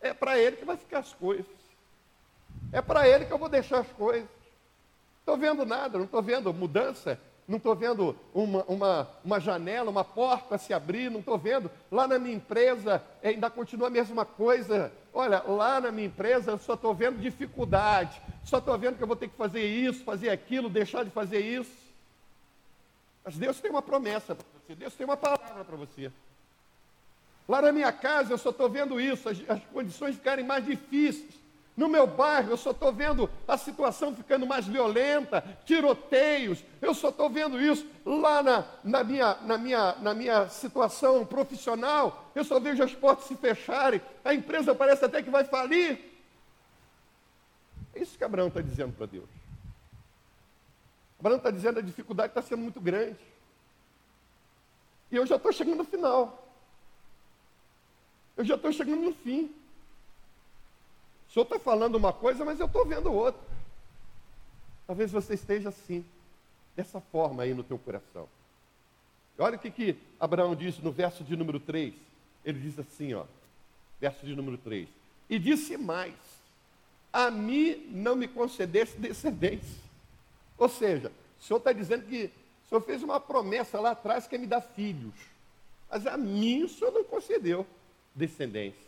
É 0.00 0.14
para 0.14 0.38
ele 0.38 0.56
que 0.56 0.64
vai 0.64 0.76
ficar 0.76 1.00
as 1.00 1.12
coisas. 1.12 1.46
É 2.72 2.80
para 2.80 3.08
ele 3.08 3.24
que 3.24 3.32
eu 3.32 3.38
vou 3.38 3.48
deixar 3.48 3.80
as 3.80 3.88
coisas. 3.88 4.28
Estou 5.18 5.36
vendo 5.36 5.66
nada, 5.66 5.98
não 5.98 6.04
estou 6.04 6.22
vendo 6.22 6.52
mudança, 6.54 7.18
não 7.48 7.58
estou 7.58 7.76
vendo 7.76 8.16
uma, 8.34 8.64
uma, 8.64 9.08
uma 9.24 9.40
janela, 9.40 9.90
uma 9.90 10.02
porta 10.02 10.58
se 10.58 10.74
abrir, 10.74 11.10
não 11.10 11.20
estou 11.20 11.38
vendo. 11.38 11.70
Lá 11.92 12.08
na 12.08 12.18
minha 12.18 12.34
empresa 12.34 13.02
ainda 13.22 13.48
continua 13.48 13.86
a 13.86 13.90
mesma 13.90 14.24
coisa. 14.24 14.92
Olha, 15.14 15.42
lá 15.42 15.80
na 15.80 15.92
minha 15.92 16.08
empresa 16.08 16.50
eu 16.50 16.58
só 16.58 16.74
estou 16.74 16.92
vendo 16.92 17.20
dificuldade, 17.20 18.20
só 18.44 18.58
estou 18.58 18.76
vendo 18.76 18.96
que 18.96 19.02
eu 19.02 19.06
vou 19.06 19.16
ter 19.16 19.28
que 19.28 19.36
fazer 19.36 19.64
isso, 19.64 20.04
fazer 20.04 20.30
aquilo, 20.30 20.68
deixar 20.68 21.04
de 21.04 21.10
fazer 21.10 21.40
isso. 21.40 21.70
Mas 23.24 23.36
Deus 23.36 23.60
tem 23.60 23.70
uma 23.70 23.82
promessa 23.82 24.34
para 24.34 24.46
você, 24.58 24.74
Deus 24.74 24.94
tem 24.94 25.04
uma 25.04 25.16
palavra 25.16 25.64
para 25.64 25.76
você. 25.76 26.10
Lá 27.48 27.62
na 27.62 27.70
minha 27.70 27.92
casa 27.92 28.32
eu 28.32 28.38
só 28.38 28.50
estou 28.50 28.68
vendo 28.68 29.00
isso, 29.00 29.28
as, 29.28 29.38
as 29.48 29.64
condições 29.66 30.16
ficarem 30.16 30.44
mais 30.44 30.64
difíceis. 30.64 31.45
No 31.76 31.88
meu 31.88 32.06
bairro, 32.06 32.50
eu 32.50 32.56
só 32.56 32.70
estou 32.70 32.90
vendo 32.90 33.28
a 33.46 33.58
situação 33.58 34.14
ficando 34.14 34.46
mais 34.46 34.66
violenta, 34.66 35.44
tiroteios, 35.66 36.64
eu 36.80 36.94
só 36.94 37.10
estou 37.10 37.28
vendo 37.28 37.60
isso. 37.60 37.86
Lá 38.04 38.42
na, 38.42 38.64
na, 38.82 39.04
minha, 39.04 39.34
na, 39.42 39.58
minha, 39.58 39.94
na 39.96 40.14
minha 40.14 40.48
situação 40.48 41.26
profissional, 41.26 42.30
eu 42.34 42.44
só 42.44 42.58
vejo 42.58 42.82
as 42.82 42.94
portas 42.94 43.26
se 43.26 43.36
fecharem, 43.36 44.00
a 44.24 44.32
empresa 44.32 44.74
parece 44.74 45.04
até 45.04 45.22
que 45.22 45.28
vai 45.28 45.44
falir. 45.44 46.00
É 47.94 48.00
isso 48.00 48.16
que 48.16 48.24
Abraão 48.24 48.48
está 48.48 48.62
dizendo 48.62 48.94
para 48.94 49.04
Deus. 49.04 49.28
Abraão 51.18 51.36
está 51.36 51.50
dizendo 51.50 51.74
que 51.74 51.80
a 51.80 51.82
dificuldade 51.82 52.28
está 52.30 52.40
sendo 52.40 52.62
muito 52.62 52.80
grande. 52.80 53.18
E 55.10 55.16
eu 55.16 55.26
já 55.26 55.36
estou 55.36 55.52
chegando 55.52 55.78
no 55.78 55.84
final. 55.84 56.46
Eu 58.36 58.44
já 58.44 58.54
estou 58.54 58.72
chegando 58.72 59.02
no 59.02 59.12
fim. 59.12 59.54
Senhor 61.36 61.44
está 61.44 61.58
falando 61.58 61.96
uma 61.96 62.12
coisa, 62.12 62.44
mas 62.44 62.58
eu 62.60 62.66
estou 62.66 62.86
vendo 62.86 63.12
outra. 63.12 63.40
Talvez 64.86 65.10
você 65.10 65.34
esteja 65.34 65.68
assim, 65.68 66.04
dessa 66.74 67.00
forma 67.00 67.42
aí 67.42 67.52
no 67.52 67.62
teu 67.62 67.78
coração. 67.78 68.28
Olha 69.38 69.56
o 69.56 69.58
que, 69.58 69.70
que 69.70 69.96
Abraão 70.18 70.54
diz 70.54 70.78
no 70.78 70.90
verso 70.90 71.22
de 71.22 71.36
número 71.36 71.60
3. 71.60 71.92
Ele 72.44 72.58
diz 72.58 72.78
assim, 72.78 73.12
ó, 73.14 73.24
verso 74.00 74.24
de 74.24 74.34
número 74.34 74.56
3. 74.58 74.88
E 75.28 75.38
disse 75.38 75.76
mais: 75.76 76.14
A 77.12 77.30
mim 77.30 77.86
não 77.90 78.16
me 78.16 78.28
concedesse 78.28 78.96
descendência 78.98 79.86
ou 80.58 80.68
seja, 80.68 81.12
o 81.38 81.42
Senhor 81.42 81.58
está 81.58 81.72
dizendo 81.72 82.06
que 82.06 82.30
o 82.64 82.68
Senhor 82.68 82.80
fez 82.80 83.02
uma 83.02 83.20
promessa 83.20 83.78
lá 83.78 83.90
atrás 83.90 84.26
que 84.26 84.34
é 84.34 84.38
me 84.38 84.46
dar 84.46 84.60
filhos. 84.60 85.14
Mas 85.90 86.06
a 86.06 86.16
mim 86.16 86.64
o 86.64 86.68
Senhor 86.68 86.92
não 86.92 87.04
concedeu 87.04 87.66
descendência. 88.14 88.85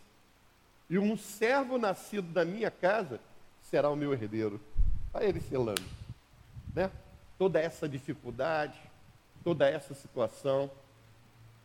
E 0.89 0.97
um 0.97 1.15
servo 1.15 1.77
nascido 1.77 2.31
da 2.33 2.43
minha 2.43 2.71
casa 2.71 3.19
será 3.61 3.89
o 3.89 3.95
meu 3.95 4.11
herdeiro. 4.11 4.59
Olha 5.13 5.25
ele 5.25 5.39
selando. 5.39 5.83
Né? 6.73 6.89
Toda 7.37 7.59
essa 7.59 7.87
dificuldade, 7.87 8.79
toda 9.43 9.69
essa 9.69 9.93
situação. 9.93 10.69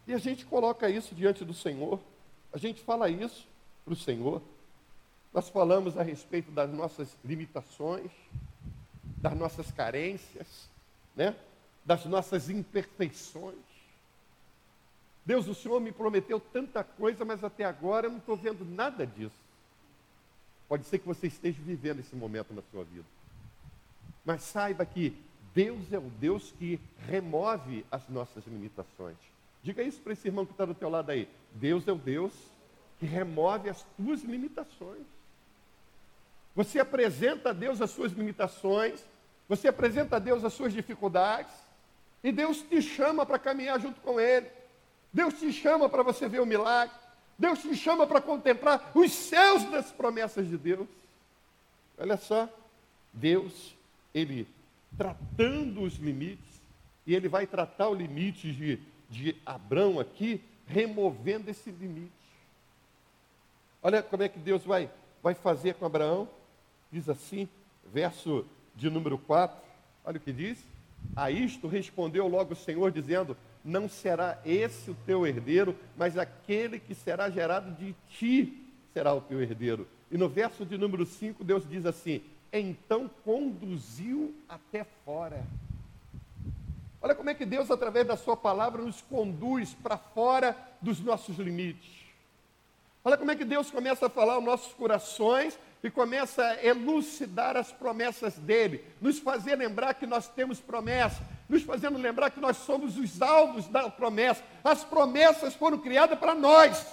E 0.07 0.13
a 0.13 0.19
gente 0.19 0.45
coloca 0.45 0.91
isso 0.91 1.15
diante 1.15 1.45
do 1.45 1.55
Senhor. 1.55 1.99
A 2.53 2.59
gente 2.59 2.83
fala 2.83 3.09
isso 3.09 3.47
para 3.85 3.95
o 3.95 3.97
Senhor. 3.97 4.43
Nós 5.33 5.49
falamos 5.49 5.97
a 5.97 6.03
respeito 6.03 6.51
das 6.51 6.71
nossas 6.71 7.17
limitações, 7.25 8.11
das 9.17 9.35
nossas 9.37 9.71
carências, 9.71 10.69
né? 11.17 11.35
das 11.85 12.05
nossas 12.05 12.49
imperfeições. 12.49 13.74
Deus, 15.27 15.49
o 15.49 15.55
Senhor 15.55 15.81
me 15.81 15.91
prometeu 15.91 16.39
tanta 16.39 16.85
coisa, 16.85 17.25
mas 17.25 17.43
até 17.43 17.65
agora 17.65 18.07
eu 18.07 18.11
não 18.11 18.19
estou 18.19 18.37
vendo 18.37 18.65
nada 18.65 19.07
disso. 19.07 19.35
Pode 20.69 20.85
ser 20.85 20.99
que 20.99 21.07
você 21.07 21.27
esteja 21.27 21.61
vivendo 21.63 22.01
esse 22.01 22.15
momento 22.15 22.53
na 22.53 22.63
sua 22.71 22.85
vida. 22.85 23.07
Mas 24.25 24.43
saiba 24.43 24.85
que 24.85 25.17
Deus 25.55 25.93
é 25.93 25.99
o 25.99 26.11
Deus 26.19 26.53
que 26.59 26.81
remove 27.07 27.87
as 27.91 28.09
nossas 28.09 28.45
limitações. 28.47 29.17
Diga 29.63 29.83
isso 29.83 30.01
para 30.01 30.13
esse 30.13 30.29
irmão 30.29 30.45
que 30.45 30.53
está 30.53 30.65
do 30.65 30.75
teu 30.75 30.91
lado 30.91 31.11
aí. 31.11 31.29
Deus 31.53 31.87
é 31.89 31.93
o 31.93 31.97
Deus 31.97 32.33
que 32.99 33.07
remove 33.07 33.71
as 33.71 33.83
tuas 33.97 34.23
limitações. 34.23 35.07
Você 36.55 36.79
apresenta 36.79 37.51
a 37.51 37.53
Deus 37.53 37.81
as 37.81 37.91
suas 37.91 38.13
limitações, 38.13 39.05
você 39.49 39.69
apresenta 39.69 40.17
a 40.17 40.19
Deus 40.19 40.45
as 40.45 40.53
suas 40.53 40.73
dificuldades, 40.73 41.53
e 42.23 42.31
Deus 42.31 42.63
te 42.63 42.81
chama 42.81 43.27
para 43.27 43.39
caminhar 43.39 43.81
junto 43.81 44.01
com 44.01 44.21
Ele. 44.21 44.49
Deus 45.15 45.35
te 45.35 45.53
chama 45.53 45.89
para 45.89 46.03
você 46.03 46.29
ver 46.29 46.41
o 46.41 46.47
milagre. 46.47 46.93
Deus 47.39 47.61
te 47.61 47.77
chama 47.77 48.05
para 48.05 48.21
contemplar 48.21 48.91
os 48.95 49.13
céus 49.13 49.63
das 49.71 49.93
promessas 49.93 50.49
de 50.49 50.59
Deus. 50.59 50.89
Olha 51.97 52.17
só, 52.17 52.49
Deus, 53.13 53.77
Ele 54.13 54.49
tratando 54.99 55.83
os 55.83 55.95
limites, 55.95 56.61
e 57.07 57.15
Ele 57.15 57.29
vai 57.29 57.47
tratar 57.47 57.89
o 57.89 57.95
limite 57.95 58.53
de, 58.53 58.81
de 59.09 59.37
Abraão 59.47 60.01
aqui, 60.01 60.43
removendo 60.67 61.49
esse 61.49 61.71
limite. 61.71 62.11
Olha 63.81 64.03
como 64.03 64.23
é 64.23 64.29
que 64.29 64.39
Deus 64.39 64.65
vai, 64.65 64.91
vai 65.23 65.35
fazer 65.35 65.75
com 65.75 65.87
Abraão. 65.87 66.29
Diz 66.91 67.09
assim, 67.09 67.49
verso 67.93 68.45
de 68.75 68.91
número 68.91 69.19
4, 69.19 69.57
olha 70.05 70.17
o 70.17 70.21
que 70.21 70.33
diz. 70.33 70.59
A 71.15 71.31
isto 71.31 71.69
respondeu 71.69 72.27
logo 72.27 72.55
o 72.55 72.57
Senhor, 72.57 72.91
dizendo: 72.91 73.37
Não 73.65 73.89
será 73.89 74.39
esse 74.45 74.91
o 74.91 74.97
teu 75.07 75.27
herdeiro, 75.27 75.75
mas 75.97 76.19
aquele 76.19 76.79
que 76.79 76.95
será 76.95 77.31
gerado 77.31 77.73
de 77.73 77.95
ti 78.11 78.63
será 78.93 79.15
o 79.15 79.21
teu 79.21 79.41
herdeiro. 79.43 79.89
E 80.11 80.19
no 80.19 80.29
verso 80.29 80.67
de 80.67 80.77
número 80.77 81.07
5, 81.07 81.43
Deus 81.43 81.69
diz 81.69 81.87
assim: 81.87 82.23
Então 82.53 83.11
conduziu 83.25 84.35
até 84.49 84.85
fora. 85.05 85.43
Olha 87.01 87.15
como 87.15 87.29
é 87.29 87.35
que 87.35 87.45
Deus, 87.45 87.71
através 87.71 88.07
da 88.07 88.17
Sua 88.17 88.37
palavra, 88.37 88.83
nos 88.83 89.03
conduz 89.03 89.75
para 89.75 89.99
fora 89.99 90.57
dos 90.81 91.01
nossos 91.01 91.37
limites. 91.37 92.05
Olha 93.05 93.19
como 93.19 93.31
é 93.31 93.37
que 93.37 93.45
Deus 93.45 93.71
começa 93.71 94.07
a 94.07 94.11
falar 94.11 94.35
aos 94.35 94.45
nossos 94.45 94.73
corações 94.73 95.59
e 95.83 95.91
começa 95.91 96.43
a 96.43 96.65
elucidar 96.65 97.59
as 97.59 97.71
promessas 97.71 98.39
dele, 98.39 98.83
nos 99.03 99.19
fazer 99.19 99.57
lembrar 99.57 99.93
que 99.93 100.07
nós 100.07 100.27
temos 100.29 100.59
promessa, 100.59 101.23
nos 101.49 101.63
fazendo 101.63 101.99
lembrar 101.99 102.31
que 102.31 102.41
nós 102.41 102.57
somos 102.59 102.97
os 102.97 103.21
alvos 103.21 103.69
da 103.69 103.91
promessa. 103.91 104.43
As 104.63 104.83
promessas 104.85 105.55
foram 105.55 105.79
criadas 105.79 106.19
para 106.19 106.35
nós, 106.35 106.87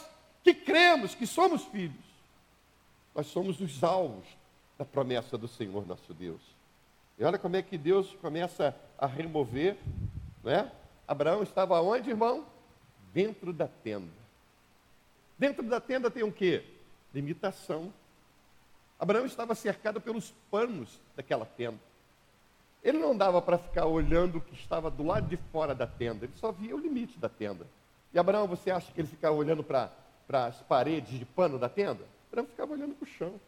que 0.44 0.54
cremos, 0.54 1.16
que 1.16 1.26
somos 1.26 1.64
filhos. 1.66 2.12
Nós 3.16 3.28
somos 3.28 3.60
os 3.60 3.84
alvos 3.84 4.26
da 4.78 4.86
promessa 4.86 5.38
do 5.38 5.48
Senhor 5.48 5.86
nosso 5.86 6.14
Deus. 6.14 6.42
E 7.18 7.24
olha 7.24 7.38
como 7.38 7.56
é 7.56 7.62
que 7.62 7.78
Deus 7.78 8.16
começa 8.22 8.76
a 8.98 9.06
remover, 9.06 9.78
né? 10.44 10.72
Abraão 11.08 11.44
estava 11.44 11.80
onde, 11.82 12.10
irmão? 12.10 12.46
Dentro 13.14 13.52
da 13.52 13.68
tenda. 13.68 14.22
Dentro 15.38 15.64
da 15.64 15.80
tenda 15.80 16.10
tem 16.10 16.24
o 16.24 16.32
quê? 16.32 16.64
Limitação. 17.14 17.94
Abraão 19.00 19.26
estava 19.26 19.54
cercado 19.56 20.00
pelos 20.00 20.32
panos 20.50 21.00
daquela 21.16 21.46
tenda. 21.46 21.80
Ele 22.84 22.98
não 22.98 23.16
dava 23.16 23.42
para 23.42 23.58
ficar 23.58 23.86
olhando 23.86 24.38
o 24.38 24.42
que 24.42 24.56
estava 24.56 24.90
do 24.90 25.04
lado 25.04 25.28
de 25.28 25.38
fora 25.52 25.76
da 25.76 25.86
tenda, 25.86 26.26
ele 26.26 26.34
só 26.38 26.52
via 26.52 26.76
o 26.76 26.80
limite 26.80 27.20
da 27.20 27.30
tenda. 27.30 27.68
E 28.14 28.20
Abraão, 28.20 28.48
você 28.48 28.72
acha 28.72 28.92
que 28.92 29.00
ele 29.00 29.08
ficava 29.08 29.36
olhando 29.36 29.64
para 29.64 29.92
as 30.30 30.62
paredes 30.64 31.18
de 31.18 31.26
pano 31.26 31.60
da 31.60 31.70
tenda? 31.70 32.04
Abraão 32.30 32.48
ficava 32.48 32.74
olhando 32.74 32.96
para 32.96 33.06
o 33.06 33.08
chão, 33.08 33.40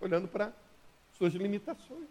olhando 0.00 0.28
para 0.28 0.52
suas 1.18 1.34
limitações. 1.34 2.08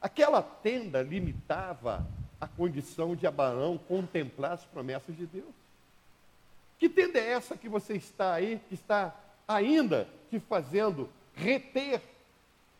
Aquela 0.00 0.42
tenda 0.42 1.02
limitava 1.02 2.06
a 2.38 2.46
condição 2.46 3.16
de 3.16 3.26
Abraão 3.26 3.78
contemplar 3.78 4.52
as 4.52 4.64
promessas 4.64 5.16
de 5.16 5.24
Deus. 5.26 5.54
Que 6.78 6.88
tenda 6.88 7.18
é 7.18 7.30
essa 7.30 7.56
que 7.56 7.68
você 7.68 7.94
está 7.94 8.34
aí, 8.34 8.60
que 8.68 8.74
está 8.74 9.14
ainda 9.48 10.06
te 10.28 10.38
fazendo 10.38 11.08
reter 11.34 12.02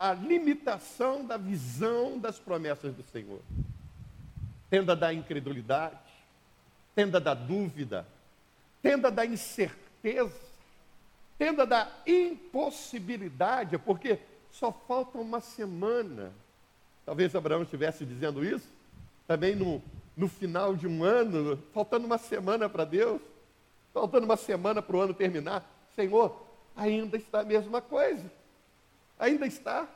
a 0.04 0.12
limitação 0.12 1.24
da 1.24 1.38
visão 1.38 2.18
das 2.18 2.38
promessas 2.38 2.94
do 2.94 3.02
Senhor? 3.04 3.40
Tenda 4.68 4.94
da 4.94 5.14
incredulidade, 5.14 5.96
tenda 6.94 7.18
da 7.18 7.32
dúvida, 7.32 8.06
tenda 8.82 9.10
da 9.10 9.24
incerteza, 9.24 10.30
tenda 11.38 11.64
da 11.64 11.90
impossibilidade, 12.06 13.78
porque 13.78 14.18
só 14.52 14.70
falta 14.70 15.16
uma 15.16 15.40
semana. 15.40 16.32
Talvez 17.06 17.34
Abraão 17.34 17.62
estivesse 17.62 18.04
dizendo 18.04 18.44
isso, 18.44 18.68
também 19.26 19.56
no, 19.56 19.82
no 20.14 20.28
final 20.28 20.76
de 20.76 20.86
um 20.86 21.02
ano, 21.02 21.58
faltando 21.72 22.04
uma 22.04 22.18
semana 22.18 22.68
para 22.68 22.84
Deus. 22.84 23.22
Faltando 23.94 24.26
uma 24.26 24.36
semana 24.36 24.82
para 24.82 24.96
o 24.96 25.00
ano 25.00 25.14
terminar. 25.14 25.64
Senhor, 25.96 26.46
ainda 26.76 27.16
está 27.16 27.40
a 27.40 27.44
mesma 27.44 27.80
coisa. 27.80 28.43
Ainda 29.18 29.46
está. 29.46 29.86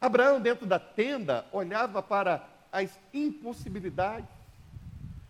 Abraão, 0.00 0.40
dentro 0.40 0.66
da 0.66 0.78
tenda, 0.78 1.46
olhava 1.52 2.02
para 2.02 2.46
as 2.70 2.98
impossibilidades. 3.12 4.28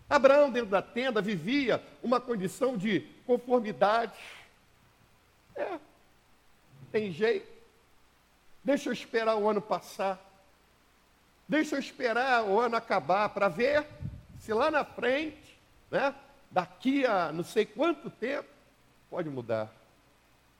Abraão, 0.08 0.50
dentro 0.50 0.70
da 0.70 0.82
tenda, 0.82 1.20
vivia 1.20 1.82
uma 2.02 2.20
condição 2.20 2.76
de 2.76 3.00
conformidade. 3.26 4.18
É, 5.54 5.78
tem 6.90 7.10
jeito. 7.10 7.50
Deixa 8.62 8.88
eu 8.88 8.92
esperar 8.92 9.36
o 9.36 9.48
ano 9.48 9.60
passar. 9.60 10.18
Deixa 11.48 11.76
eu 11.76 11.78
esperar 11.78 12.44
o 12.44 12.60
ano 12.60 12.76
acabar 12.76 13.30
para 13.30 13.48
ver 13.48 13.86
se 14.38 14.52
lá 14.52 14.70
na 14.70 14.84
frente, 14.84 15.58
né, 15.90 16.14
daqui 16.50 17.04
a 17.06 17.32
não 17.32 17.42
sei 17.42 17.64
quanto 17.64 18.10
tempo, 18.10 18.48
pode 19.10 19.28
mudar. 19.28 19.77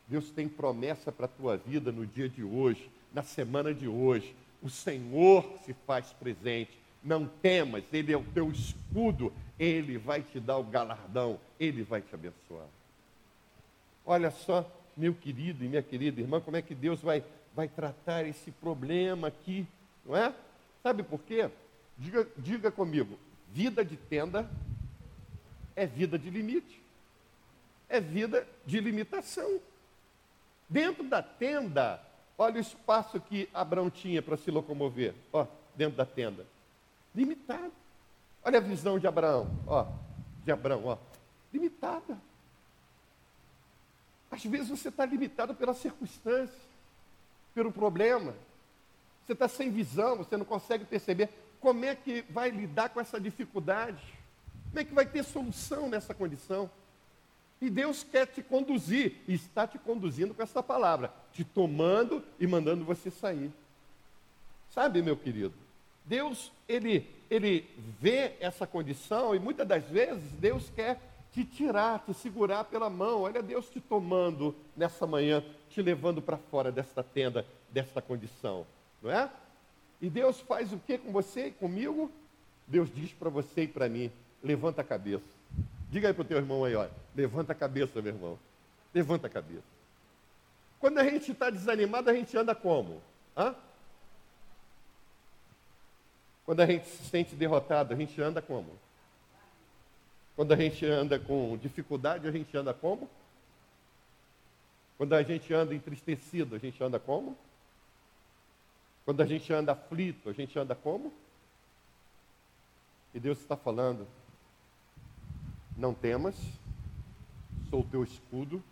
Deus 0.08 0.30
tem 0.30 0.48
promessa 0.48 1.12
para 1.12 1.26
a 1.26 1.28
tua 1.28 1.56
vida 1.56 1.92
no 1.92 2.06
dia 2.06 2.28
de 2.28 2.42
hoje, 2.42 2.90
na 3.12 3.22
semana 3.22 3.74
de 3.74 3.86
hoje. 3.86 4.34
O 4.62 4.70
Senhor 4.70 5.44
se 5.64 5.74
faz 5.86 6.12
presente. 6.12 6.78
Não 7.04 7.26
temas, 7.26 7.84
Ele 7.92 8.12
é 8.12 8.16
o 8.16 8.24
teu 8.24 8.50
escudo, 8.50 9.32
Ele 9.58 9.98
vai 9.98 10.22
te 10.22 10.40
dar 10.40 10.58
o 10.58 10.64
galardão, 10.64 11.38
Ele 11.60 11.82
vai 11.82 12.00
te 12.00 12.12
abençoar. 12.14 12.66
Olha 14.04 14.30
só, 14.30 14.68
meu 14.96 15.14
querido 15.14 15.64
e 15.64 15.68
minha 15.68 15.82
querida 15.82 16.20
irmã, 16.20 16.40
como 16.40 16.56
é 16.56 16.62
que 16.62 16.74
Deus 16.74 17.00
vai, 17.00 17.22
vai 17.54 17.68
tratar 17.68 18.26
esse 18.26 18.50
problema 18.50 19.28
aqui, 19.28 19.66
não 20.04 20.16
é? 20.16 20.34
Sabe 20.82 21.02
por 21.02 21.20
quê? 21.20 21.48
Diga, 21.96 22.26
diga 22.36 22.70
comigo, 22.70 23.18
vida 23.52 23.84
de 23.84 23.96
tenda 23.96 24.50
é 25.76 25.86
vida 25.86 26.18
de 26.18 26.30
limite. 26.30 26.82
É 27.88 28.00
vida 28.00 28.46
de 28.66 28.80
limitação. 28.80 29.60
Dentro 30.68 31.02
da 31.04 31.22
tenda, 31.22 32.00
olha 32.36 32.56
o 32.56 32.60
espaço 32.60 33.20
que 33.20 33.48
Abraão 33.54 33.88
tinha 33.88 34.20
para 34.20 34.36
se 34.36 34.50
locomover. 34.50 35.14
Ó, 35.32 35.46
dentro 35.74 35.96
da 35.96 36.04
tenda. 36.04 36.44
Limitado. 37.14 37.72
Olha 38.44 38.58
a 38.58 38.62
visão 38.62 38.98
de 38.98 39.06
Abraão. 39.06 39.48
Ó, 39.66 39.86
de 40.44 40.52
Abraão, 40.52 40.84
ó. 40.84 40.98
Limitada. 41.52 42.18
Às 44.30 44.44
vezes 44.44 44.68
você 44.68 44.88
está 44.88 45.06
limitado 45.06 45.54
pela 45.54 45.72
circunstância, 45.72 46.60
pelo 47.54 47.72
problema. 47.72 48.34
Você 49.24 49.32
está 49.32 49.48
sem 49.48 49.70
visão, 49.70 50.16
você 50.16 50.36
não 50.36 50.44
consegue 50.44 50.84
perceber 50.84 51.30
como 51.60 51.84
é 51.84 51.94
que 51.94 52.22
vai 52.30 52.50
lidar 52.50 52.90
com 52.90 53.00
essa 53.00 53.20
dificuldade. 53.20 54.02
Como 54.68 54.80
é 54.80 54.84
que 54.84 54.94
vai 54.94 55.06
ter 55.06 55.22
solução 55.24 55.88
nessa 55.88 56.14
condição? 56.14 56.70
E 57.60 57.68
Deus 57.68 58.04
quer 58.04 58.26
te 58.26 58.42
conduzir, 58.42 59.16
e 59.26 59.34
está 59.34 59.66
te 59.66 59.78
conduzindo 59.78 60.32
com 60.32 60.42
essa 60.42 60.62
palavra, 60.62 61.12
te 61.32 61.44
tomando 61.44 62.22
e 62.38 62.46
mandando 62.46 62.84
você 62.84 63.10
sair. 63.10 63.50
Sabe, 64.70 65.02
meu 65.02 65.16
querido, 65.16 65.54
Deus, 66.04 66.52
ele, 66.68 67.06
ele 67.30 67.68
vê 68.00 68.32
essa 68.40 68.66
condição 68.66 69.34
e 69.34 69.38
muitas 69.38 69.66
das 69.66 69.84
vezes 69.84 70.32
Deus 70.32 70.70
quer 70.74 71.00
te 71.32 71.44
tirar, 71.44 72.04
te 72.04 72.14
segurar 72.14 72.64
pela 72.64 72.88
mão. 72.88 73.22
Olha 73.22 73.42
Deus 73.42 73.68
te 73.68 73.80
tomando 73.80 74.54
nessa 74.76 75.06
manhã, 75.06 75.44
te 75.70 75.82
levando 75.82 76.22
para 76.22 76.36
fora 76.36 76.72
desta 76.72 77.02
tenda, 77.02 77.44
desta 77.70 78.00
condição, 78.00 78.66
não 79.02 79.10
é? 79.10 79.30
E 80.00 80.08
Deus 80.08 80.40
faz 80.40 80.72
o 80.72 80.78
que 80.78 80.96
com 80.96 81.12
você 81.12 81.48
e 81.48 81.50
comigo? 81.50 82.10
Deus 82.66 82.88
diz 82.94 83.12
para 83.12 83.28
você 83.28 83.62
e 83.62 83.68
para 83.68 83.88
mim: 83.88 84.10
levanta 84.42 84.80
a 84.80 84.84
cabeça. 84.84 85.37
Diga 85.90 86.08
aí 86.08 86.14
para 86.14 86.22
o 86.22 86.24
teu 86.24 86.36
irmão 86.36 86.64
aí, 86.64 86.74
olha, 86.74 86.90
levanta 87.14 87.52
a 87.52 87.54
cabeça, 87.54 88.00
meu 88.02 88.12
irmão. 88.12 88.38
Levanta 88.92 89.26
a 89.26 89.30
cabeça. 89.30 89.64
Quando 90.78 90.98
a 90.98 91.04
gente 91.04 91.32
está 91.32 91.50
desanimado, 91.50 92.10
a 92.10 92.14
gente 92.14 92.36
anda 92.36 92.54
como? 92.54 93.02
Hã? 93.36 93.54
Quando 96.44 96.60
a 96.60 96.66
gente 96.66 96.86
se 96.86 97.04
sente 97.04 97.34
derrotado, 97.34 97.92
a 97.92 97.96
gente 97.96 98.20
anda 98.20 98.40
como? 98.40 98.78
Quando 100.36 100.52
a 100.52 100.56
gente 100.56 100.86
anda 100.86 101.18
com 101.18 101.58
dificuldade, 101.58 102.28
a 102.28 102.30
gente 102.30 102.56
anda 102.56 102.72
como? 102.72 103.10
Quando 104.96 105.14
a 105.14 105.22
gente 105.22 105.52
anda 105.52 105.74
entristecido, 105.74 106.56
a 106.56 106.58
gente 106.58 106.82
anda 106.82 106.98
como? 106.98 107.36
Quando 109.04 109.20
a 109.22 109.26
gente 109.26 109.52
anda 109.52 109.72
aflito, 109.72 110.28
a 110.28 110.32
gente 110.32 110.58
anda 110.58 110.74
como? 110.74 111.12
E 113.14 113.20
Deus 113.20 113.38
está 113.38 113.56
falando: 113.56 114.06
não 115.78 115.94
temas, 115.94 116.34
sou 117.70 117.84
teu 117.84 118.02
escudo 118.02 118.62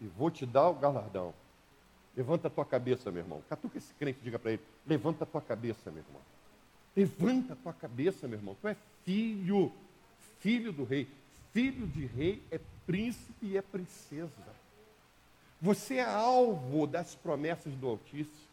e 0.00 0.06
vou 0.06 0.30
te 0.30 0.44
dar 0.44 0.68
o 0.68 0.74
galardão. 0.74 1.32
Levanta 2.16 2.48
a 2.48 2.50
tua 2.50 2.64
cabeça, 2.64 3.10
meu 3.12 3.22
irmão. 3.22 3.42
Catuca 3.48 3.78
esse 3.78 3.94
crente, 3.94 4.18
diga 4.22 4.38
para 4.38 4.52
ele: 4.52 4.62
levanta 4.86 5.22
a 5.22 5.26
tua 5.26 5.40
cabeça, 5.40 5.90
meu 5.90 6.02
irmão. 6.02 6.20
Levanta 6.96 7.52
a 7.52 7.56
tua 7.56 7.72
cabeça, 7.72 8.26
meu 8.26 8.38
irmão. 8.38 8.56
Tu 8.60 8.68
é 8.68 8.76
filho, 9.04 9.72
filho 10.40 10.72
do 10.72 10.82
rei. 10.82 11.06
Filho 11.52 11.86
de 11.86 12.04
rei 12.06 12.42
é 12.50 12.60
príncipe 12.84 13.46
e 13.46 13.56
é 13.56 13.62
princesa. 13.62 14.32
Você 15.60 15.96
é 15.96 16.04
alvo 16.04 16.86
das 16.86 17.14
promessas 17.14 17.72
do 17.74 17.88
Altíssimo. 17.88 18.48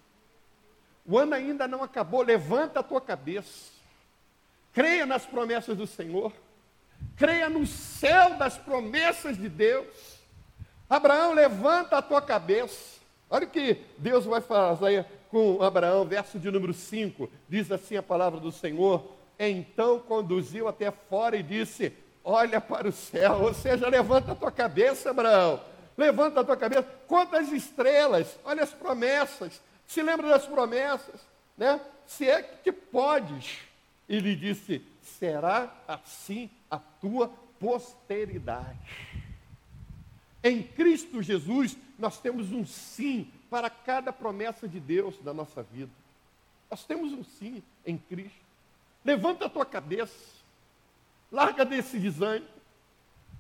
O 1.06 1.17
ano 1.17 1.34
ainda 1.34 1.67
não 1.67 1.84
acabou. 1.84 2.21
Levanta 2.21 2.80
a 2.80 2.84
tua 2.84 3.01
cabeça. 3.01 3.71
Creia 4.73 5.06
nas 5.06 5.25
promessas 5.25 5.78
do 5.78 5.88
Senhor. 5.88 6.32
Creia 7.15 7.49
no 7.49 7.65
céu 7.65 8.36
das 8.36 8.58
promessas 8.58 9.38
de 9.38 9.47
Deus. 9.47 9.88
Abraão, 10.89 11.34
levanta 11.34 11.97
a 11.97 12.01
tua 12.01 12.21
cabeça. 12.21 12.99
Olha 13.29 13.45
o 13.45 13.49
que 13.49 13.81
Deus 13.97 14.25
vai 14.25 14.41
fazer 14.41 15.05
com 15.29 15.62
Abraão, 15.62 16.05
verso 16.05 16.38
de 16.38 16.51
número 16.51 16.73
5. 16.73 17.29
Diz 17.49 17.71
assim 17.71 17.97
a 17.97 18.03
palavra 18.03 18.39
do 18.39 18.51
Senhor: 18.51 19.03
Então 19.39 19.99
conduziu 19.99 20.67
até 20.67 20.91
fora 20.91 21.36
e 21.36 21.43
disse: 21.43 21.91
Olha 22.23 22.60
para 22.62 22.88
o 22.88 22.91
céu, 22.91 23.41
ou 23.41 23.53
seja, 23.53 23.88
levanta 23.88 24.31
a 24.31 24.36
tua 24.36 24.51
cabeça, 24.51 25.10
Abraão. 25.10 25.62
Levanta 25.97 26.41
a 26.41 26.43
tua 26.43 26.58
cabeça, 26.58 26.88
conta 27.08 27.39
as 27.39 27.51
estrelas, 27.51 28.38
olha 28.43 28.63
as 28.63 28.71
promessas. 28.71 29.62
Se 29.88 30.01
lembra 30.01 30.27
das 30.27 30.45
promessas, 30.45 31.21
né? 31.58 31.79
Se 32.05 32.29
é 32.29 32.41
que 32.41 32.71
podes. 32.71 33.60
E 34.08 34.19
lhe 34.19 34.36
disse: 34.36 34.86
Será 35.01 35.73
assim 35.88 36.49
a 36.69 36.78
tua 36.78 37.30
posteridade. 37.60 38.80
Em 40.43 40.62
Cristo 40.62 41.23
Jesus, 41.23 41.75
nós 41.97 42.19
temos 42.19 42.51
um 42.51 42.65
sim 42.65 43.32
para 43.49 43.69
cada 43.69 44.13
promessa 44.13 44.67
de 44.67 44.80
Deus 44.80 45.15
na 45.23 45.34
nossa 45.34 45.63
vida. 45.63 45.91
Nós 46.69 46.84
temos 46.84 47.12
um 47.13 47.23
sim 47.23 47.63
em 47.86 47.97
Cristo. 47.97 48.45
Levanta 49.04 49.45
a 49.45 49.49
tua 49.49 49.65
cabeça, 49.65 50.13
larga 51.32 51.63
desse 51.63 51.99
desânimo. 51.99 52.47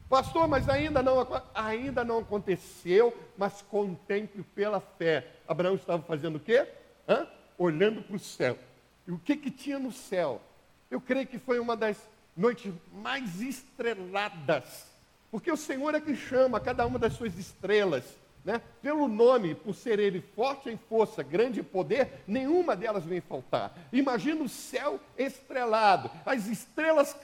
Pastor, 0.07 0.47
mas 0.47 0.69
ainda 0.69 1.01
não, 1.01 1.27
ainda 1.53 2.03
não 2.03 2.19
aconteceu, 2.19 3.15
mas 3.37 3.61
contemple 3.63 4.43
pela 4.55 4.79
fé. 4.79 5.27
Abraão 5.47 5.75
estava 5.75 6.01
fazendo 6.03 6.35
o 6.35 6.39
quê? 6.39 6.67
Hã? 7.07 7.27
Olhando 7.57 8.01
para 8.03 8.15
o 8.15 8.19
céu. 8.19 8.57
E 9.07 9.11
o 9.11 9.17
que, 9.17 9.35
que 9.35 9.49
tinha 9.49 9.79
no 9.79 9.91
céu? 9.91 10.41
Eu 10.89 11.01
creio 11.01 11.27
que 11.27 11.39
foi 11.39 11.59
uma 11.59 11.75
das 11.75 11.97
noites 12.35 12.73
mais 12.91 13.41
estreladas. 13.41 14.87
Porque 15.31 15.51
o 15.51 15.57
Senhor 15.57 15.95
é 15.95 16.01
que 16.01 16.15
chama 16.15 16.59
cada 16.59 16.85
uma 16.85 16.99
das 16.99 17.13
suas 17.13 17.37
estrelas 17.37 18.03
né? 18.45 18.61
Pelo 18.79 19.07
nome, 19.07 19.55
por 19.55 19.73
ser 19.73 19.97
ele 19.97 20.23
forte 20.35 20.69
em 20.69 20.77
força, 20.77 21.23
grande 21.23 21.61
em 21.61 21.63
poder, 21.63 22.23
nenhuma 22.27 22.75
delas 22.75 23.03
vem 23.03 23.19
faltar. 23.19 23.75
Imagina 23.91 24.43
o 24.43 24.47
céu 24.47 24.99
estrelado, 25.17 26.11
as 26.23 26.45
estrelas 26.45 27.17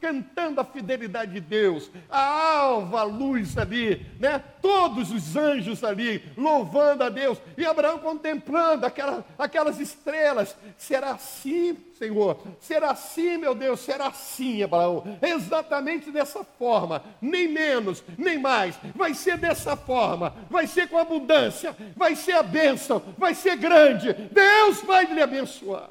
cantando 0.00 0.60
a 0.60 0.64
fidelidade 0.64 1.34
de 1.34 1.40
Deus, 1.40 1.88
a 2.10 2.56
alva 2.56 3.04
luz 3.04 3.56
ali, 3.56 4.04
né? 4.18 4.42
todos 4.60 5.12
os 5.12 5.36
anjos 5.36 5.84
ali 5.84 6.24
louvando 6.36 7.04
a 7.04 7.08
Deus, 7.08 7.38
e 7.56 7.64
Abraão 7.64 8.00
contemplando 8.00 8.84
aquela, 8.84 9.24
aquelas 9.38 9.78
estrelas. 9.78 10.56
Será 10.76 11.12
assim, 11.12 11.74
Senhor? 11.98 12.38
Será 12.60 12.90
assim, 12.90 13.36
meu 13.36 13.54
Deus? 13.54 13.80
Será 13.80 14.08
assim, 14.08 14.62
Abraão? 14.62 15.18
Exatamente 15.22 16.10
dessa 16.10 16.44
forma, 16.44 17.02
nem 17.20 17.48
menos, 17.48 18.02
nem 18.18 18.38
mais. 18.38 18.76
Vai 18.94 19.14
ser 19.14 19.38
dessa 19.38 19.76
forma, 19.76 20.34
vai 20.50 20.66
ser 20.66 20.88
com 20.88 20.98
abundância, 20.98 21.76
vai 21.96 22.16
ser 22.16 22.32
a 22.32 22.42
bênção, 22.42 23.02
vai 23.16 23.34
ser 23.34 23.56
grande. 23.56 24.12
Deus 24.12 24.82
vai 24.82 25.04
lhe 25.06 25.22
abençoar. 25.22 25.90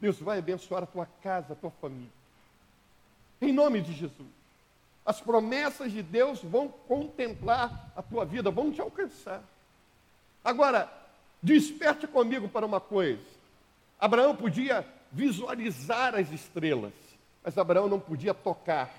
Deus 0.00 0.18
vai 0.18 0.38
abençoar 0.38 0.82
a 0.82 0.86
tua 0.86 1.08
casa, 1.22 1.52
a 1.52 1.56
tua 1.56 1.70
família. 1.80 2.12
Em 3.40 3.52
nome 3.52 3.80
de 3.80 3.92
Jesus. 3.92 4.28
As 5.04 5.20
promessas 5.20 5.92
de 5.92 6.02
Deus 6.02 6.40
vão 6.42 6.68
contemplar 6.68 7.92
a 7.94 8.02
tua 8.02 8.24
vida, 8.24 8.50
vão 8.50 8.72
te 8.72 8.80
alcançar. 8.80 9.42
Agora, 10.42 10.90
desperte 11.42 12.06
comigo 12.06 12.48
para 12.48 12.64
uma 12.64 12.80
coisa. 12.80 13.33
Abraão 13.98 14.34
podia 14.34 14.86
visualizar 15.12 16.14
as 16.14 16.30
estrelas, 16.30 16.92
mas 17.42 17.56
Abraão 17.56 17.88
não 17.88 18.00
podia 18.00 18.34
tocar, 18.34 18.92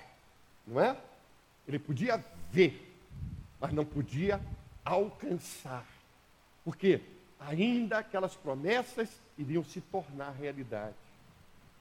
não 0.66 0.80
é? 0.80 0.96
Ele 1.68 1.78
podia 1.78 2.24
ver, 2.50 2.96
mas 3.60 3.72
não 3.72 3.84
podia 3.84 4.40
alcançar. 4.84 5.86
Porque 6.64 7.00
ainda 7.38 7.98
aquelas 7.98 8.34
promessas 8.34 9.10
iriam 9.36 9.64
se 9.64 9.80
tornar 9.80 10.30
realidade. 10.30 10.94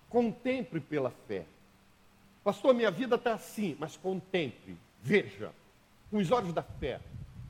Contemple 0.09 0.79
pela 0.79 1.11
fé. 1.27 1.45
Pastor, 2.43 2.73
minha 2.73 2.91
vida 2.91 3.15
está 3.15 3.33
assim, 3.33 3.75
mas 3.79 3.97
contemple, 3.97 4.77
veja, 5.01 5.51
com 6.11 6.17
os 6.17 6.29
olhos 6.29 6.53
da 6.53 6.61
fé, 6.61 6.99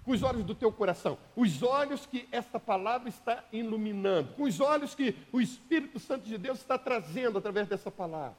com 0.06 0.12
os 0.12 0.22
olhos 0.22 0.46
do 0.46 0.54
teu 0.54 0.72
coração, 0.72 1.18
os 1.36 1.64
olhos 1.64 2.06
que 2.06 2.30
esta 2.32 2.60
palavra 2.60 3.10
está 3.10 3.44
iluminando, 3.52 4.34
com 4.36 4.44
os 4.44 4.60
olhos 4.60 4.94
que 4.94 5.16
o 5.34 5.42
Espírito 5.42 6.00
Santo 6.00 6.26
de 6.26 6.38
Deus 6.38 6.60
está 6.60 6.78
trazendo 6.78 7.40
através 7.40 7.68
dessa 7.68 7.90
palavra. 7.90 8.38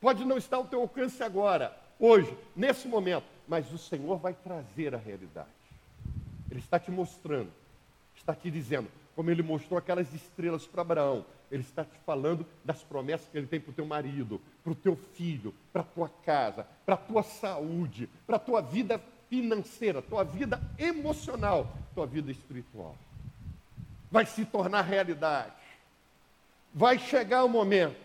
Pode 0.00 0.24
não 0.24 0.38
estar 0.38 0.56
ao 0.56 0.64
teu 0.64 0.80
alcance 0.80 1.22
agora, 1.22 1.76
hoje, 2.00 2.34
nesse 2.54 2.88
momento, 2.88 3.26
mas 3.46 3.70
o 3.70 3.76
Senhor 3.76 4.16
vai 4.16 4.32
trazer 4.32 4.94
a 4.94 4.98
realidade. 4.98 5.48
Ele 6.50 6.60
está 6.60 6.78
te 6.78 6.90
mostrando, 6.90 7.52
está 8.16 8.34
te 8.34 8.50
dizendo, 8.50 8.88
como 9.14 9.30
ele 9.30 9.42
mostrou 9.42 9.78
aquelas 9.78 10.12
estrelas 10.14 10.66
para 10.66 10.80
Abraão, 10.80 11.24
ele 11.50 11.62
está 11.62 11.84
te 11.84 11.98
falando 12.04 12.46
das 12.64 12.82
promessas 12.82 13.28
que 13.28 13.36
ele 13.36 13.46
tem 13.46 13.60
para 13.60 13.70
o 13.70 13.74
teu 13.74 13.86
marido, 13.86 14.40
para 14.64 14.72
o 14.72 14.74
teu 14.74 14.96
filho, 15.14 15.54
para 15.72 15.82
a 15.82 15.84
tua 15.84 16.08
casa, 16.24 16.66
para 16.84 16.94
a 16.94 16.98
tua 16.98 17.22
saúde, 17.22 18.08
para 18.26 18.36
a 18.36 18.40
tua 18.40 18.60
vida 18.60 19.00
financeira, 19.28 20.02
tua 20.02 20.24
vida 20.24 20.60
emocional, 20.78 21.72
tua 21.94 22.06
vida 22.06 22.30
espiritual. 22.30 22.96
Vai 24.10 24.26
se 24.26 24.44
tornar 24.44 24.82
realidade. 24.82 25.52
Vai 26.72 26.98
chegar 26.98 27.44
o 27.44 27.48
momento. 27.48 27.96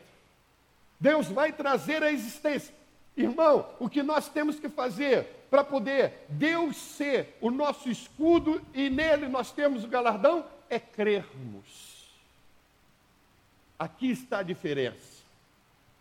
Deus 0.99 1.27
vai 1.27 1.51
trazer 1.51 2.03
a 2.03 2.11
existência. 2.11 2.73
Irmão, 3.15 3.67
o 3.79 3.89
que 3.89 4.01
nós 4.01 4.29
temos 4.29 4.59
que 4.59 4.69
fazer 4.69 5.27
para 5.49 5.63
poder 5.63 6.25
Deus 6.29 6.77
ser 6.77 7.37
o 7.41 7.51
nosso 7.51 7.89
escudo 7.89 8.61
e 8.73 8.89
nele 8.89 9.27
nós 9.27 9.51
temos 9.51 9.83
o 9.83 9.87
galardão 9.87 10.45
é 10.69 10.79
crermos. 10.79 12.09
Aqui 13.77 14.11
está 14.11 14.39
a 14.39 14.43
diferença. 14.43 15.21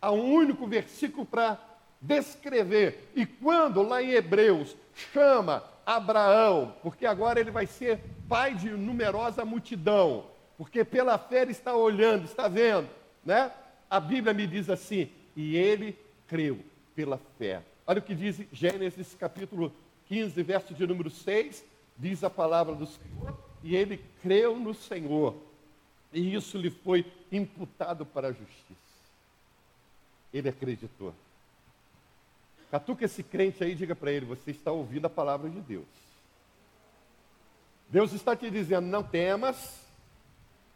Há 0.00 0.12
um 0.12 0.32
único 0.32 0.66
versículo 0.66 1.26
para 1.26 1.58
descrever. 2.00 3.10
E 3.14 3.26
quando 3.26 3.82
lá 3.82 4.02
em 4.02 4.10
Hebreus 4.10 4.76
chama 5.12 5.62
Abraão, 5.84 6.74
porque 6.82 7.06
agora 7.06 7.40
ele 7.40 7.50
vai 7.50 7.66
ser 7.66 8.00
pai 8.28 8.54
de 8.54 8.70
numerosa 8.70 9.44
multidão, 9.44 10.26
porque 10.56 10.84
pela 10.84 11.18
fé 11.18 11.42
ele 11.42 11.52
está 11.52 11.74
olhando, 11.74 12.24
está 12.24 12.48
vendo, 12.48 12.88
né? 13.24 13.52
A 13.88 13.98
Bíblia 13.98 14.32
me 14.32 14.46
diz 14.46 14.70
assim: 14.70 15.10
e 15.36 15.56
ele 15.56 15.98
creu 16.26 16.58
pela 16.94 17.18
fé. 17.38 17.62
Olha 17.86 17.98
o 17.98 18.02
que 18.02 18.14
diz 18.14 18.40
Gênesis 18.52 19.14
capítulo 19.14 19.72
15, 20.06 20.42
verso 20.42 20.74
de 20.74 20.86
número 20.86 21.10
6, 21.10 21.64
diz 21.96 22.22
a 22.22 22.30
palavra 22.30 22.74
do 22.74 22.86
Senhor, 22.86 23.36
e 23.62 23.74
ele 23.74 24.00
creu 24.22 24.58
no 24.58 24.74
Senhor, 24.74 25.34
e 26.12 26.34
isso 26.34 26.56
lhe 26.56 26.70
foi 26.70 27.04
imputado 27.32 28.06
para 28.06 28.28
a 28.28 28.32
justiça. 28.32 28.80
Ele 30.32 30.48
acreditou. 30.48 31.12
Catuca 32.70 33.04
esse 33.04 33.22
crente 33.22 33.64
aí, 33.64 33.74
diga 33.74 33.96
para 33.96 34.12
ele: 34.12 34.26
você 34.26 34.50
está 34.50 34.70
ouvindo 34.70 35.06
a 35.06 35.10
palavra 35.10 35.50
de 35.50 35.60
Deus. 35.60 35.86
Deus 37.88 38.12
está 38.12 38.36
te 38.36 38.50
dizendo: 38.50 38.86
não 38.86 39.02
temas. 39.02 39.80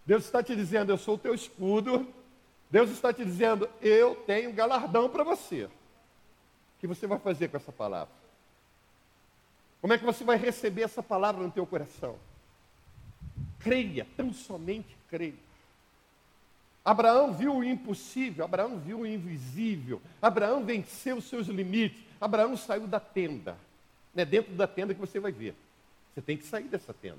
Deus 0.05 0.25
está 0.25 0.43
te 0.43 0.57
dizendo: 0.57 0.91
eu 0.91 0.99
sou 0.99 1.15
o 1.15 1.19
teu 1.19 1.35
escudo. 1.35 2.07
Deus 2.71 2.91
está 2.91 3.13
te 3.13 3.25
dizendo: 3.25 3.69
eu 3.81 4.17
tenho 4.27 4.53
galardão 4.53 5.09
para 5.09 5.23
você 5.23 5.69
que 6.85 6.87
você 6.87 7.07
vai 7.07 7.19
fazer 7.19 7.49
com 7.49 7.57
essa 7.57 7.73
palavra? 7.73 8.13
Como 9.81 9.93
é 9.93 9.99
que 9.99 10.05
você 10.05 10.23
vai 10.23 10.37
receber 10.37 10.83
essa 10.83 11.03
palavra 11.03 11.43
no 11.43 11.51
teu 11.51 11.67
coração? 11.67 12.17
Creia, 13.59 14.07
tão 14.17 14.35
somente 14.35 14.95
creia. 15.09 15.33
Abraão 16.85 17.33
viu 17.33 17.57
o 17.57 17.65
impossível, 17.65 18.45
Abraão 18.45 18.79
viu 18.79 19.01
o 19.01 19.07
invisível, 19.07 20.03
Abraão 20.21 20.63
venceu 20.65 21.17
os 21.17 21.25
seus 21.25 21.47
limites, 21.47 22.05
Abraão 22.21 22.57
saiu 22.57 22.87
da 22.87 23.01
tenda. 23.01 23.57
Não 24.15 24.23
é 24.23 24.27
dentro 24.27 24.53
da 24.55 24.67
tenda 24.67 24.93
que 24.93 25.01
você 25.01 25.19
vai 25.19 25.33
ver. 25.33 25.55
Você 26.15 26.21
tem 26.21 26.37
que 26.37 26.45
sair 26.45 26.65
dessa 26.65 26.93
tenda. 26.93 27.19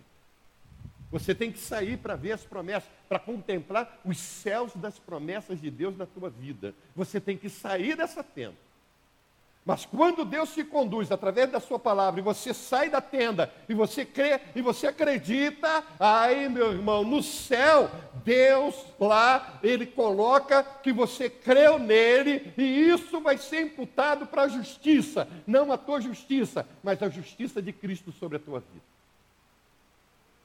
Você 1.12 1.34
tem 1.34 1.52
que 1.52 1.60
sair 1.60 1.98
para 1.98 2.16
ver 2.16 2.34
as 2.34 2.44
promessas, 2.44 2.90
para 3.08 3.20
contemplar 3.20 4.00
os 4.06 4.18
céus 4.18 4.74
das 4.76 5.00
promessas 5.00 5.60
de 5.60 5.72
Deus 5.72 5.98
na 5.98 6.06
tua 6.06 6.30
vida. 6.30 6.74
Você 6.96 7.20
tem 7.20 7.38
que 7.38 7.50
sair 7.50 7.96
dessa 7.96 8.24
tenda. 8.24 8.65
Mas 9.66 9.84
quando 9.84 10.24
Deus 10.24 10.54
te 10.54 10.64
conduz 10.64 11.12
através 11.12 11.52
da 11.52 11.60
sua 11.60 11.80
palavra 11.80 12.20
e 12.20 12.24
você 12.24 12.54
sai 12.54 12.88
da 12.88 13.02
tenda 13.02 13.52
e 13.68 13.74
você 13.74 14.06
crê 14.06 14.40
e 14.56 14.62
você 14.62 14.86
acredita, 14.86 15.84
aí, 16.00 16.48
meu 16.48 16.72
irmão, 16.72 17.04
no 17.04 17.24
céu, 17.24 17.90
Deus 18.24 18.76
lá, 19.00 19.60
ele 19.64 19.88
coloca 19.88 20.64
que 20.64 20.94
você 20.94 21.32
creu 21.32 21.80
nele 21.80 22.54
e 22.56 22.62
isso 22.62 23.20
vai 23.20 23.40
ser 23.40 23.64
imputado 23.64 24.28
para 24.28 24.44
a 24.44 24.48
justiça, 24.48 25.28
não 25.48 25.72
a 25.72 25.78
tua 25.80 26.00
justiça, 26.00 26.68
mas 26.84 27.02
a 27.02 27.10
justiça 27.10 27.60
de 27.60 27.74
Cristo 27.74 28.12
sobre 28.12 28.38
a 28.38 28.40
tua 28.40 28.60
vida. 28.60 28.86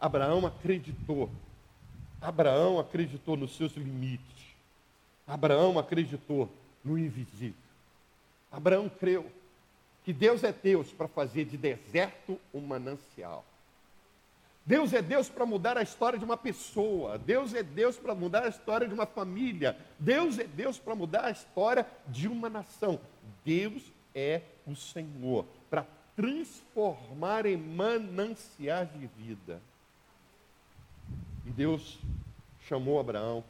Abraão 0.00 0.46
acreditou. 0.46 1.30
Abraão 2.22 2.78
acreditou 2.78 3.36
nos 3.36 3.54
seus 3.54 3.76
limites. 3.76 4.56
Abraão 5.26 5.78
acreditou 5.78 6.48
no 6.82 6.98
invisível. 6.98 7.69
Abraão 8.50 8.88
creu 8.88 9.30
que 10.04 10.12
Deus 10.12 10.42
é 10.42 10.52
Deus 10.52 10.92
para 10.92 11.06
fazer 11.06 11.44
de 11.44 11.56
deserto 11.56 12.38
um 12.52 12.60
manancial. 12.60 13.44
Deus 14.66 14.92
é 14.92 15.00
Deus 15.00 15.28
para 15.28 15.46
mudar 15.46 15.76
a 15.76 15.82
história 15.82 16.18
de 16.18 16.24
uma 16.24 16.36
pessoa. 16.36 17.18
Deus 17.18 17.54
é 17.54 17.62
Deus 17.62 17.96
para 17.96 18.14
mudar 18.14 18.44
a 18.44 18.48
história 18.48 18.86
de 18.86 18.94
uma 18.94 19.06
família. 19.06 19.76
Deus 19.98 20.38
é 20.38 20.44
Deus 20.44 20.78
para 20.78 20.94
mudar 20.94 21.24
a 21.24 21.30
história 21.30 21.86
de 22.08 22.28
uma 22.28 22.48
nação. 22.48 23.00
Deus 23.44 23.82
é 24.14 24.42
o 24.66 24.74
Senhor 24.74 25.46
para 25.68 25.86
transformar 26.16 27.46
em 27.46 27.56
mananciais 27.56 28.92
de 28.92 29.06
vida. 29.06 29.60
E 31.46 31.50
Deus 31.50 31.98
chamou 32.68 33.00
Abraão, 33.00 33.42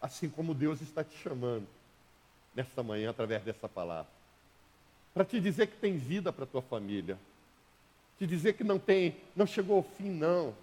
assim 0.00 0.28
como 0.28 0.54
Deus 0.54 0.80
está 0.80 1.02
te 1.02 1.16
chamando 1.18 1.66
nesta 2.60 2.82
manhã 2.82 3.08
através 3.08 3.42
dessa 3.42 3.66
palavra. 3.66 4.10
Para 5.14 5.24
te 5.24 5.40
dizer 5.40 5.66
que 5.66 5.76
tem 5.76 5.96
vida 5.96 6.30
para 6.30 6.44
tua 6.44 6.60
família. 6.60 7.18
Te 8.18 8.26
dizer 8.26 8.52
que 8.52 8.62
não 8.62 8.78
tem, 8.78 9.16
não 9.34 9.46
chegou 9.46 9.78
ao 9.78 9.82
fim, 9.82 10.10
não. 10.10 10.54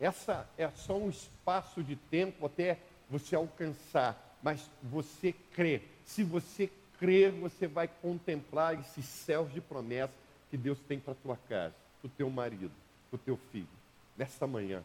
Essa 0.00 0.48
é 0.56 0.68
só 0.70 0.96
um 0.96 1.10
espaço 1.10 1.82
de 1.82 1.96
tempo 1.96 2.46
até 2.46 2.78
você 3.10 3.36
alcançar. 3.36 4.18
Mas 4.42 4.68
você 4.82 5.34
crê. 5.52 5.82
Se 6.06 6.24
você 6.24 6.70
crer, 6.98 7.30
você 7.30 7.66
vai 7.66 7.86
contemplar 7.86 8.80
esses 8.80 9.04
céus 9.04 9.52
de 9.52 9.60
promessa 9.60 10.12
que 10.50 10.56
Deus 10.56 10.78
tem 10.88 10.98
para 10.98 11.14
tua 11.14 11.36
casa, 11.48 11.74
para 12.00 12.06
o 12.08 12.10
teu 12.10 12.30
marido, 12.30 12.72
para 13.10 13.16
o 13.16 13.20
teu 13.20 13.38
filho. 13.52 13.68
Nesta 14.16 14.46
manhã, 14.46 14.82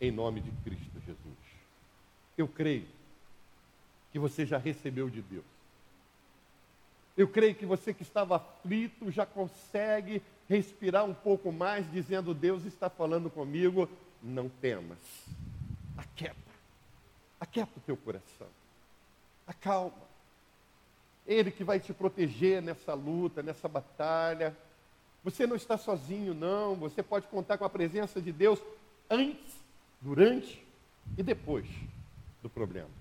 em 0.00 0.10
nome 0.10 0.40
de 0.40 0.50
Cristo 0.64 1.00
Jesus. 1.06 1.38
Eu 2.36 2.48
creio 2.48 2.99
que 4.12 4.18
você 4.18 4.44
já 4.44 4.58
recebeu 4.58 5.08
de 5.08 5.22
Deus. 5.22 5.44
Eu 7.16 7.28
creio 7.28 7.54
que 7.54 7.66
você 7.66 7.92
que 7.92 8.02
estava 8.02 8.36
aflito 8.36 9.10
já 9.10 9.26
consegue 9.26 10.22
respirar 10.48 11.04
um 11.04 11.14
pouco 11.14 11.52
mais, 11.52 11.90
dizendo: 11.90 12.32
Deus 12.32 12.64
está 12.64 12.88
falando 12.88 13.30
comigo, 13.30 13.88
não 14.22 14.48
temas. 14.48 14.98
Aquieta. 15.96 16.36
Aquieta 17.38 17.72
o 17.76 17.80
teu 17.80 17.96
coração. 17.96 18.46
Acalma. 19.46 20.10
Ele 21.26 21.50
que 21.50 21.62
vai 21.62 21.78
te 21.78 21.92
proteger 21.92 22.62
nessa 22.62 22.94
luta, 22.94 23.42
nessa 23.42 23.68
batalha. 23.68 24.56
Você 25.22 25.46
não 25.46 25.56
está 25.56 25.76
sozinho, 25.76 26.34
não. 26.34 26.74
Você 26.76 27.02
pode 27.02 27.26
contar 27.26 27.58
com 27.58 27.64
a 27.64 27.70
presença 27.70 28.20
de 28.20 28.32
Deus 28.32 28.58
antes, 29.08 29.54
durante 30.00 30.64
e 31.18 31.22
depois 31.22 31.66
do 32.42 32.48
problema. 32.48 32.99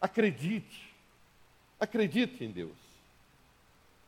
Acredite. 0.00 0.94
Acredite 1.78 2.44
em 2.44 2.50
Deus. 2.50 2.76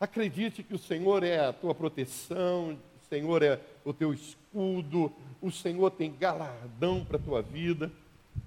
Acredite 0.01 0.63
que 0.63 0.75
o 0.75 0.79
Senhor 0.79 1.25
é 1.25 1.41
a 1.41 1.53
tua 1.53 1.75
proteção, 1.75 2.73
o 2.73 3.09
Senhor 3.09 3.43
é 3.43 3.61
o 3.85 3.93
teu 3.93 4.13
escudo, 4.15 5.13
o 5.43 5.51
Senhor 5.51 5.91
tem 5.91 6.15
galardão 6.15 7.05
para 7.05 7.17
a 7.17 7.21
tua 7.21 7.43
vida. 7.43 7.91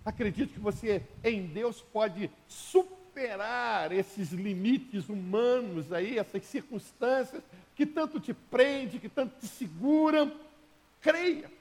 Acredite 0.06 0.54
que 0.54 0.60
você 0.60 1.04
em 1.24 1.46
Deus 1.46 1.82
pode 1.82 2.30
superar 2.48 3.92
esses 3.92 4.32
limites 4.32 5.10
humanos 5.10 5.92
aí, 5.92 6.18
essas 6.18 6.46
circunstâncias 6.46 7.44
que 7.76 7.86
tanto 7.86 8.20
te 8.20 8.34
prende, 8.34 9.00
que 9.00 9.10
tanto 9.10 9.38
te 9.40 9.48
seguram. 9.48 10.32
Creia. 11.02 11.52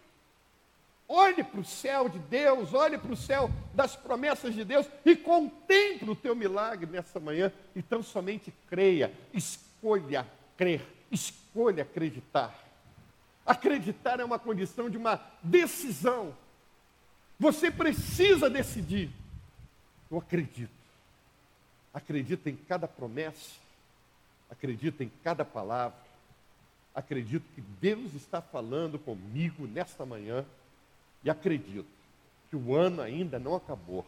Olhe 1.12 1.42
para 1.42 1.58
o 1.58 1.64
céu 1.64 2.08
de 2.08 2.20
Deus, 2.20 2.72
olhe 2.72 2.96
para 2.96 3.10
o 3.10 3.16
céu 3.16 3.50
das 3.74 3.96
promessas 3.96 4.54
de 4.54 4.64
Deus 4.64 4.86
e 5.04 5.16
contemple 5.16 6.08
o 6.08 6.14
teu 6.14 6.36
milagre 6.36 6.88
nessa 6.88 7.18
manhã. 7.18 7.52
Então 7.74 8.00
somente 8.00 8.54
creia, 8.68 9.12
escolha 9.34 10.24
crer, 10.56 10.86
escolha 11.10 11.82
acreditar. 11.82 12.56
Acreditar 13.44 14.20
é 14.20 14.24
uma 14.24 14.38
condição 14.38 14.88
de 14.88 14.96
uma 14.96 15.20
decisão. 15.42 16.32
Você 17.40 17.72
precisa 17.72 18.48
decidir. 18.48 19.10
Eu 20.08 20.18
acredito. 20.18 20.70
Acredita 21.92 22.48
em 22.48 22.54
cada 22.54 22.86
promessa, 22.86 23.58
acredita 24.48 25.02
em 25.02 25.10
cada 25.24 25.44
palavra. 25.44 25.98
Acredito 26.94 27.46
que 27.52 27.60
Deus 27.60 28.14
está 28.14 28.40
falando 28.40 28.96
comigo 28.96 29.66
nesta 29.66 30.06
manhã 30.06 30.46
e 31.22 31.30
acredito 31.30 31.88
que 32.48 32.56
o 32.56 32.74
ano 32.74 33.02
ainda 33.02 33.38
não 33.38 33.54
acabou. 33.54 34.04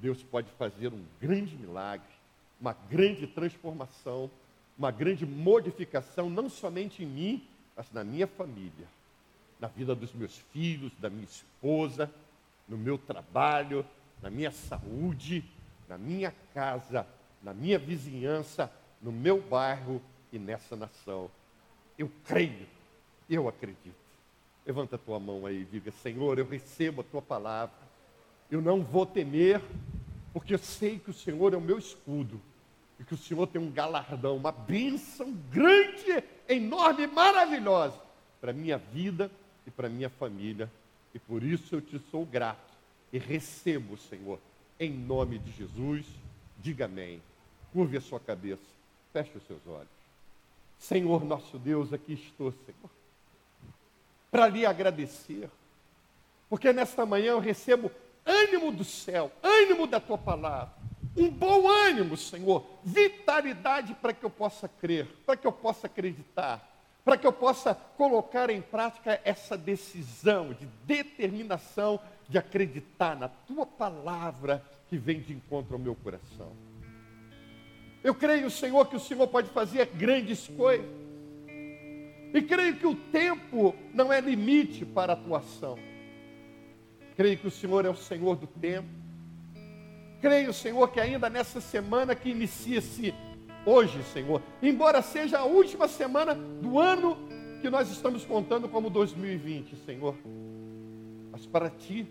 Deus 0.00 0.22
pode 0.22 0.50
fazer 0.52 0.92
um 0.92 1.04
grande 1.20 1.56
milagre, 1.56 2.06
uma 2.60 2.72
grande 2.72 3.26
transformação, 3.26 4.30
uma 4.76 4.90
grande 4.90 5.24
modificação, 5.24 6.28
não 6.28 6.50
somente 6.50 7.02
em 7.02 7.06
mim, 7.06 7.48
mas 7.76 7.90
na 7.92 8.02
minha 8.02 8.26
família, 8.26 8.86
na 9.60 9.68
vida 9.68 9.94
dos 9.94 10.12
meus 10.12 10.36
filhos, 10.52 10.92
da 10.98 11.08
minha 11.08 11.24
esposa, 11.24 12.10
no 12.68 12.76
meu 12.76 12.98
trabalho, 12.98 13.84
na 14.20 14.28
minha 14.28 14.50
saúde, 14.50 15.44
na 15.88 15.96
minha 15.96 16.34
casa, 16.52 17.06
na 17.42 17.54
minha 17.54 17.78
vizinhança, 17.78 18.70
no 19.00 19.12
meu 19.12 19.40
bairro 19.40 20.00
e 20.32 20.38
nessa 20.38 20.76
nação. 20.76 21.30
Eu 21.98 22.10
creio, 22.24 22.66
eu 23.28 23.48
acredito. 23.48 24.01
Levanta 24.64 24.94
a 24.96 24.98
tua 24.98 25.18
mão 25.18 25.44
aí 25.44 25.62
e 25.62 25.64
diga: 25.64 25.90
Senhor, 25.90 26.38
eu 26.38 26.46
recebo 26.46 27.00
a 27.00 27.04
tua 27.04 27.20
palavra. 27.20 27.74
Eu 28.50 28.60
não 28.60 28.82
vou 28.82 29.04
temer, 29.04 29.60
porque 30.32 30.54
eu 30.54 30.58
sei 30.58 30.98
que 30.98 31.10
o 31.10 31.14
Senhor 31.14 31.52
é 31.52 31.56
o 31.56 31.60
meu 31.60 31.78
escudo 31.78 32.40
e 33.00 33.04
que 33.04 33.14
o 33.14 33.18
Senhor 33.18 33.46
tem 33.46 33.60
um 33.60 33.70
galardão, 33.70 34.36
uma 34.36 34.52
bênção 34.52 35.32
grande, 35.50 36.22
enorme, 36.48 37.06
maravilhosa 37.06 37.98
para 38.40 38.50
a 38.50 38.54
minha 38.54 38.78
vida 38.78 39.30
e 39.66 39.70
para 39.70 39.88
a 39.88 39.90
minha 39.90 40.10
família. 40.10 40.70
E 41.14 41.18
por 41.18 41.42
isso 41.42 41.74
eu 41.74 41.80
te 41.80 41.98
sou 42.10 42.24
grato 42.24 42.72
e 43.12 43.18
recebo, 43.18 43.96
Senhor, 43.96 44.38
em 44.78 44.92
nome 44.92 45.38
de 45.38 45.50
Jesus. 45.52 46.06
Diga 46.58 46.84
amém. 46.84 47.20
Curve 47.72 47.96
a 47.96 48.00
sua 48.00 48.20
cabeça, 48.20 48.62
feche 49.12 49.36
os 49.36 49.46
seus 49.46 49.66
olhos. 49.66 49.88
Senhor 50.78 51.24
nosso 51.24 51.58
Deus, 51.58 51.92
aqui 51.92 52.12
estou, 52.12 52.52
Senhor 52.52 53.01
para 54.32 54.48
lhe 54.48 54.64
agradecer. 54.64 55.50
Porque 56.48 56.72
nesta 56.72 57.04
manhã 57.04 57.32
eu 57.32 57.38
recebo 57.38 57.92
ânimo 58.24 58.72
do 58.72 58.82
céu, 58.82 59.30
ânimo 59.42 59.86
da 59.86 60.00
tua 60.00 60.16
palavra. 60.16 60.72
Um 61.14 61.28
bom 61.28 61.68
ânimo, 61.68 62.16
Senhor, 62.16 62.64
vitalidade 62.82 63.94
para 63.94 64.14
que 64.14 64.24
eu 64.24 64.30
possa 64.30 64.66
crer, 64.66 65.06
para 65.26 65.36
que 65.36 65.46
eu 65.46 65.52
possa 65.52 65.86
acreditar, 65.86 66.66
para 67.04 67.18
que 67.18 67.26
eu 67.26 67.32
possa 67.32 67.74
colocar 67.74 68.48
em 68.48 68.62
prática 68.62 69.20
essa 69.22 69.56
decisão 69.58 70.54
de 70.54 70.64
determinação 70.86 72.00
de 72.26 72.38
acreditar 72.38 73.14
na 73.14 73.28
tua 73.28 73.66
palavra 73.66 74.64
que 74.88 74.96
vem 74.96 75.20
de 75.20 75.34
encontro 75.34 75.74
ao 75.74 75.78
meu 75.78 75.94
coração. 75.94 76.52
Eu 78.02 78.14
creio, 78.14 78.50
Senhor, 78.50 78.86
que 78.86 78.96
o 78.96 79.00
Senhor 79.00 79.28
pode 79.28 79.50
fazer 79.50 79.86
grandes 79.88 80.48
coisas. 80.48 80.86
E 82.34 82.40
creio 82.40 82.76
que 82.76 82.86
o 82.86 82.94
tempo 82.94 83.74
não 83.92 84.12
é 84.12 84.20
limite 84.20 84.84
para 84.84 85.12
a 85.12 85.16
atuação. 85.16 85.78
Creio 87.14 87.36
que 87.38 87.46
o 87.46 87.50
Senhor 87.50 87.84
é 87.84 87.90
o 87.90 87.96
Senhor 87.96 88.36
do 88.36 88.46
tempo. 88.46 88.88
Creio, 90.20 90.52
Senhor, 90.52 90.88
que 90.90 91.00
ainda 91.00 91.28
nessa 91.28 91.60
semana 91.60 92.14
que 92.14 92.30
inicia-se 92.30 93.12
hoje, 93.66 94.02
Senhor, 94.04 94.40
embora 94.62 95.02
seja 95.02 95.38
a 95.38 95.44
última 95.44 95.88
semana 95.88 96.34
do 96.34 96.78
ano 96.78 97.16
que 97.60 97.68
nós 97.68 97.90
estamos 97.90 98.24
contando 98.24 98.68
como 98.68 98.88
2020, 98.88 99.76
Senhor, 99.84 100.16
mas 101.30 101.46
para 101.46 101.70
ti 101.70 102.06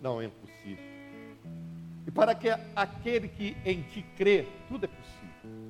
não 0.00 0.20
é 0.20 0.26
impossível. 0.26 0.84
E 2.06 2.10
para 2.10 2.34
que 2.34 2.48
aquele 2.74 3.28
que 3.28 3.56
em 3.64 3.82
ti 3.82 4.04
crê, 4.16 4.46
tudo 4.68 4.84
é 4.84 4.88
possível. 4.88 5.69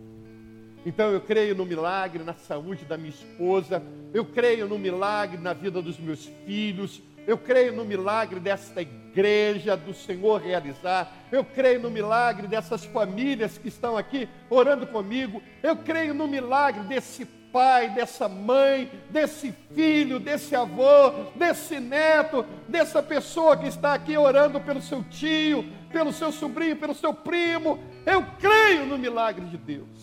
Então 0.84 1.10
eu 1.10 1.20
creio 1.20 1.54
no 1.54 1.66
milagre 1.66 2.24
na 2.24 2.34
saúde 2.34 2.84
da 2.84 2.96
minha 2.96 3.10
esposa, 3.10 3.82
eu 4.14 4.24
creio 4.24 4.66
no 4.66 4.78
milagre 4.78 5.38
na 5.38 5.52
vida 5.52 5.82
dos 5.82 5.98
meus 5.98 6.26
filhos, 6.46 7.02
eu 7.26 7.36
creio 7.36 7.72
no 7.72 7.84
milagre 7.84 8.40
desta 8.40 8.80
igreja 8.80 9.76
do 9.76 9.92
Senhor 9.94 10.40
realizar. 10.40 11.12
Eu 11.30 11.44
creio 11.44 11.80
no 11.80 11.90
milagre 11.90 12.46
dessas 12.46 12.84
famílias 12.84 13.58
que 13.58 13.68
estão 13.68 13.96
aqui 13.96 14.28
orando 14.48 14.86
comigo. 14.86 15.42
Eu 15.62 15.76
creio 15.76 16.14
no 16.14 16.26
milagre 16.26 16.82
desse 16.84 17.24
pai, 17.52 17.90
dessa 17.90 18.28
mãe, 18.28 18.90
desse 19.10 19.52
filho, 19.74 20.18
desse 20.18 20.54
avô, 20.54 21.10
desse 21.34 21.78
neto, 21.78 22.44
dessa 22.68 23.02
pessoa 23.02 23.56
que 23.56 23.68
está 23.68 23.94
aqui 23.94 24.16
orando 24.16 24.60
pelo 24.60 24.80
seu 24.80 25.02
tio, 25.04 25.64
pelo 25.92 26.12
seu 26.12 26.32
sobrinho, 26.32 26.76
pelo 26.76 26.94
seu 26.94 27.12
primo. 27.12 27.78
Eu 28.06 28.24
creio 28.38 28.86
no 28.86 28.96
milagre 28.96 29.44
de 29.46 29.56
Deus. 29.56 29.99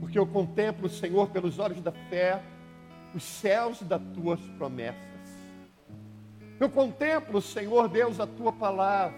Porque 0.00 0.18
eu 0.18 0.26
contemplo 0.26 0.86
o 0.86 0.90
Senhor 0.90 1.28
pelos 1.30 1.58
olhos 1.58 1.80
da 1.80 1.92
fé, 1.92 2.42
os 3.14 3.22
céus 3.22 3.82
das 3.82 4.00
tuas 4.14 4.40
promessas. 4.58 5.02
Eu 6.58 6.68
contemplo, 6.68 7.40
Senhor 7.40 7.88
Deus, 7.88 8.20
a 8.20 8.26
tua 8.26 8.52
palavra. 8.52 9.16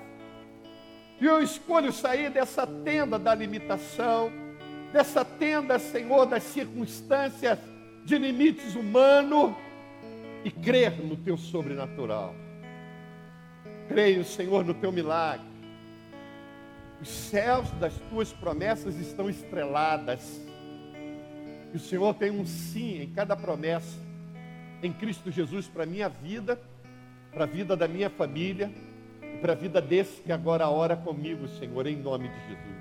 E 1.20 1.24
eu 1.24 1.42
escolho 1.42 1.92
sair 1.92 2.30
dessa 2.30 2.66
tenda 2.66 3.18
da 3.18 3.34
limitação, 3.34 4.30
dessa 4.92 5.24
tenda, 5.24 5.78
Senhor, 5.78 6.26
das 6.26 6.42
circunstâncias 6.42 7.58
de 8.04 8.18
limites 8.18 8.74
humanos 8.74 9.54
e 10.44 10.50
crer 10.50 11.02
no 11.02 11.16
teu 11.16 11.36
sobrenatural. 11.36 12.34
Creio, 13.88 14.24
Senhor, 14.24 14.64
no 14.64 14.74
teu 14.74 14.92
milagre. 14.92 15.46
Os 17.00 17.08
céus 17.08 17.70
das 17.72 17.94
tuas 18.10 18.32
promessas 18.32 18.96
estão 18.96 19.28
estreladas. 19.28 20.40
O 21.76 21.78
Senhor 21.78 22.14
tem 22.14 22.30
um 22.30 22.46
sim 22.46 23.02
em 23.02 23.10
cada 23.10 23.36
promessa 23.36 23.98
em 24.82 24.92
Cristo 24.92 25.30
Jesus 25.30 25.68
para 25.68 25.82
a 25.82 25.86
minha 25.86 26.08
vida 26.08 26.58
para 27.36 27.44
a 27.44 27.46
vida 27.46 27.76
da 27.76 27.86
minha 27.86 28.08
família 28.08 28.72
e 29.22 29.36
para 29.36 29.52
a 29.52 29.54
vida 29.54 29.78
desse 29.78 30.22
que 30.22 30.32
agora 30.32 30.70
ora 30.70 30.96
comigo, 30.96 31.46
Senhor, 31.46 31.86
em 31.86 31.94
nome 31.96 32.30
de 32.30 32.40
Jesus. 32.48 32.76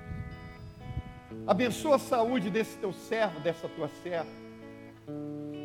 Abençoa 1.46 1.96
a 1.96 1.98
saúde 1.98 2.48
desse 2.48 2.78
teu 2.78 2.90
servo, 2.90 3.38
dessa 3.40 3.68
tua 3.68 3.90
serva. 4.02 4.30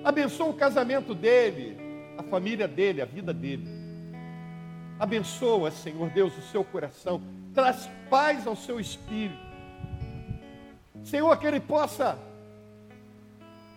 Abençoa 0.04 0.50
o 0.50 0.54
casamento 0.54 1.16
dele, 1.16 1.78
a 2.18 2.24
família 2.24 2.68
dele, 2.68 3.02
a 3.02 3.06
vida 3.06 3.34
dele. 3.34 3.66
Abençoa, 5.00 5.72
Senhor 5.72 6.10
Deus, 6.10 6.38
o 6.38 6.42
seu 6.42 6.66
coração. 6.66 7.22
Traz 7.54 7.90
paz 8.10 8.46
ao 8.46 8.58
seu 8.58 8.78
espírito. 8.78 9.40
Senhor, 11.02 11.34
que 11.38 11.48
ele 11.48 11.62
possa 11.62 12.20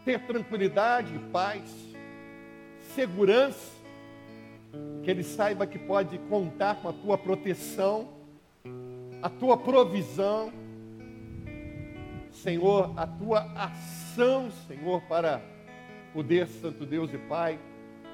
ter 0.05 0.21
tranquilidade, 0.27 1.19
paz, 1.33 1.63
segurança 2.95 3.75
que 5.03 5.11
ele 5.11 5.23
saiba 5.23 5.67
que 5.67 5.79
pode 5.79 6.19
contar 6.31 6.77
com 6.77 6.89
a 6.89 6.93
tua 6.93 7.19
proteção, 7.19 8.09
a 9.23 9.29
tua 9.29 9.57
provisão, 9.57 10.53
Senhor, 12.31 12.93
a 12.97 13.07
tua 13.07 13.41
ação, 13.55 14.51
Senhor, 14.67 15.01
para 15.03 15.41
poder, 16.13 16.47
Santo 16.47 16.85
Deus 16.85 17.13
e 17.13 17.19
Pai, 17.19 17.59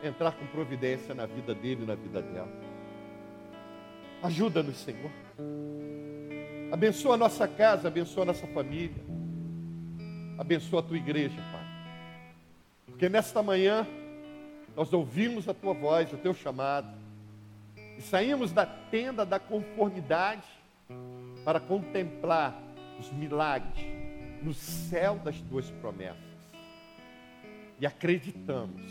entrar 0.03 0.33
com 0.33 0.47
providência 0.47 1.15
na 1.15 1.27
vida 1.27 1.55
dele 1.55 1.83
e 1.83 1.87
na 1.87 1.95
vida 1.95 2.23
dela. 2.23 2.51
Ajuda-nos, 4.23 4.77
Senhor. 4.77 5.11
Abençoa 6.71 7.15
a 7.15 7.17
nossa 7.17 7.49
casa, 7.49 7.89
abençoa 7.89 8.23
a 8.23 8.27
nossa 8.27 8.47
família. 8.49 9.03
Abençoa 10.39 10.81
a 10.81 10.83
tua 10.83 10.97
igreja, 10.97 11.37
Pai. 11.53 11.60
Porque 13.01 13.09
nesta 13.09 13.43
manhã 13.43 13.87
nós 14.77 14.93
ouvimos 14.93 15.49
a 15.49 15.55
tua 15.55 15.73
voz, 15.73 16.13
o 16.13 16.19
teu 16.19 16.35
chamado, 16.35 16.87
e 17.97 18.03
saímos 18.03 18.53
da 18.53 18.67
tenda 18.67 19.25
da 19.25 19.39
conformidade 19.39 20.45
para 21.43 21.59
contemplar 21.59 22.55
os 22.99 23.11
milagres 23.11 23.87
no 24.43 24.53
céu 24.53 25.15
das 25.25 25.41
tuas 25.41 25.71
promessas. 25.81 26.19
E 27.81 27.87
acreditamos. 27.87 28.83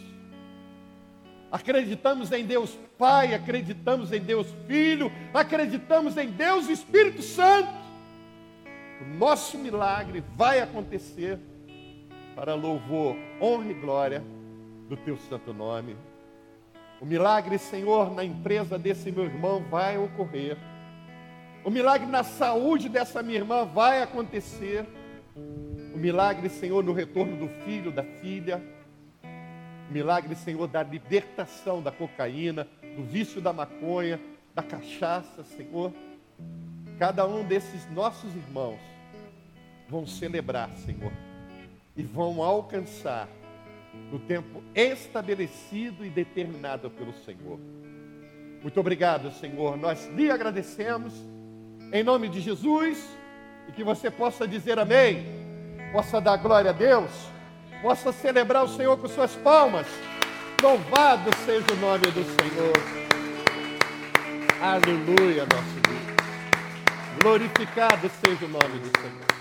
Acreditamos 1.52 2.32
em 2.32 2.44
Deus 2.44 2.80
Pai, 2.98 3.36
acreditamos 3.36 4.12
em 4.12 4.22
Deus 4.22 4.48
Filho, 4.66 5.12
acreditamos 5.32 6.18
em 6.18 6.32
Deus 6.32 6.68
Espírito 6.68 7.22
Santo. 7.22 7.70
O 9.04 9.06
nosso 9.20 9.56
milagre 9.60 10.24
vai 10.36 10.62
acontecer 10.62 11.38
para 12.40 12.56
louvor, 12.56 13.18
honra 13.42 13.70
e 13.70 13.74
glória 13.74 14.24
do 14.88 14.96
teu 14.96 15.18
santo 15.18 15.54
nome. 15.54 15.98
O 17.02 17.06
milagre, 17.06 17.58
Senhor, 17.58 18.16
na 18.16 18.24
empresa 18.24 18.80
desse 18.80 19.12
meu 19.12 19.26
irmão 19.26 19.62
vai 19.70 19.98
ocorrer. 19.98 20.58
O 21.66 21.70
milagre 21.70 22.08
na 22.08 22.24
saúde 22.24 22.88
dessa 22.88 23.22
minha 23.22 23.40
irmã 23.40 23.66
vai 23.66 24.02
acontecer. 24.02 24.88
O 25.94 25.98
milagre, 25.98 26.48
Senhor, 26.48 26.82
no 26.82 26.94
retorno 26.94 27.36
do 27.36 27.50
filho, 27.66 27.92
da 27.92 28.04
filha. 28.04 28.64
O 29.90 29.92
milagre, 29.92 30.34
Senhor, 30.34 30.66
da 30.66 30.82
libertação 30.82 31.82
da 31.82 31.92
cocaína, 31.92 32.66
do 32.96 33.04
vício 33.04 33.42
da 33.42 33.52
maconha, 33.52 34.18
da 34.56 34.64
cachaça, 34.64 35.44
Senhor. 35.44 35.92
Cada 36.98 37.28
um 37.28 37.44
desses 37.44 37.86
nossos 37.92 38.34
irmãos 38.34 38.80
vão 39.90 40.08
celebrar, 40.08 40.70
Senhor, 40.78 41.12
e 42.00 42.04
vão 42.04 42.42
alcançar 42.42 43.28
no 44.10 44.20
tempo 44.20 44.64
estabelecido 44.74 46.06
e 46.06 46.10
determinado 46.10 46.90
pelo 46.90 47.14
Senhor. 47.26 47.60
Muito 48.62 48.80
obrigado, 48.80 49.30
Senhor. 49.34 49.76
Nós 49.76 50.08
lhe 50.16 50.32
agradecemos 50.32 51.14
em 51.92 52.02
nome 52.02 52.30
de 52.30 52.40
Jesus 52.40 53.06
e 53.68 53.74
que 53.74 53.84
você 53.84 54.10
possa 54.10 54.48
dizer 54.48 54.80
amém, 54.80 55.26
possa 55.92 56.22
dar 56.22 56.38
glória 56.38 56.70
a 56.70 56.74
Deus, 56.74 57.12
possa 57.82 58.14
celebrar 58.14 58.64
o 58.64 58.70
Senhor 58.70 58.98
com 58.98 59.10
suas 59.10 59.36
palmas. 59.36 59.86
Louvado 60.64 61.30
seja 61.46 61.66
o 61.74 61.78
nome 61.82 62.06
do 62.12 62.24
Senhor. 62.24 63.10
Aleluia, 64.62 65.46
nosso 65.46 65.80
Deus. 65.82 67.22
Glorificado 67.22 68.10
seja 68.26 68.46
o 68.46 68.50
nome 68.50 68.80
do 68.80 69.02
Senhor. 69.02 69.39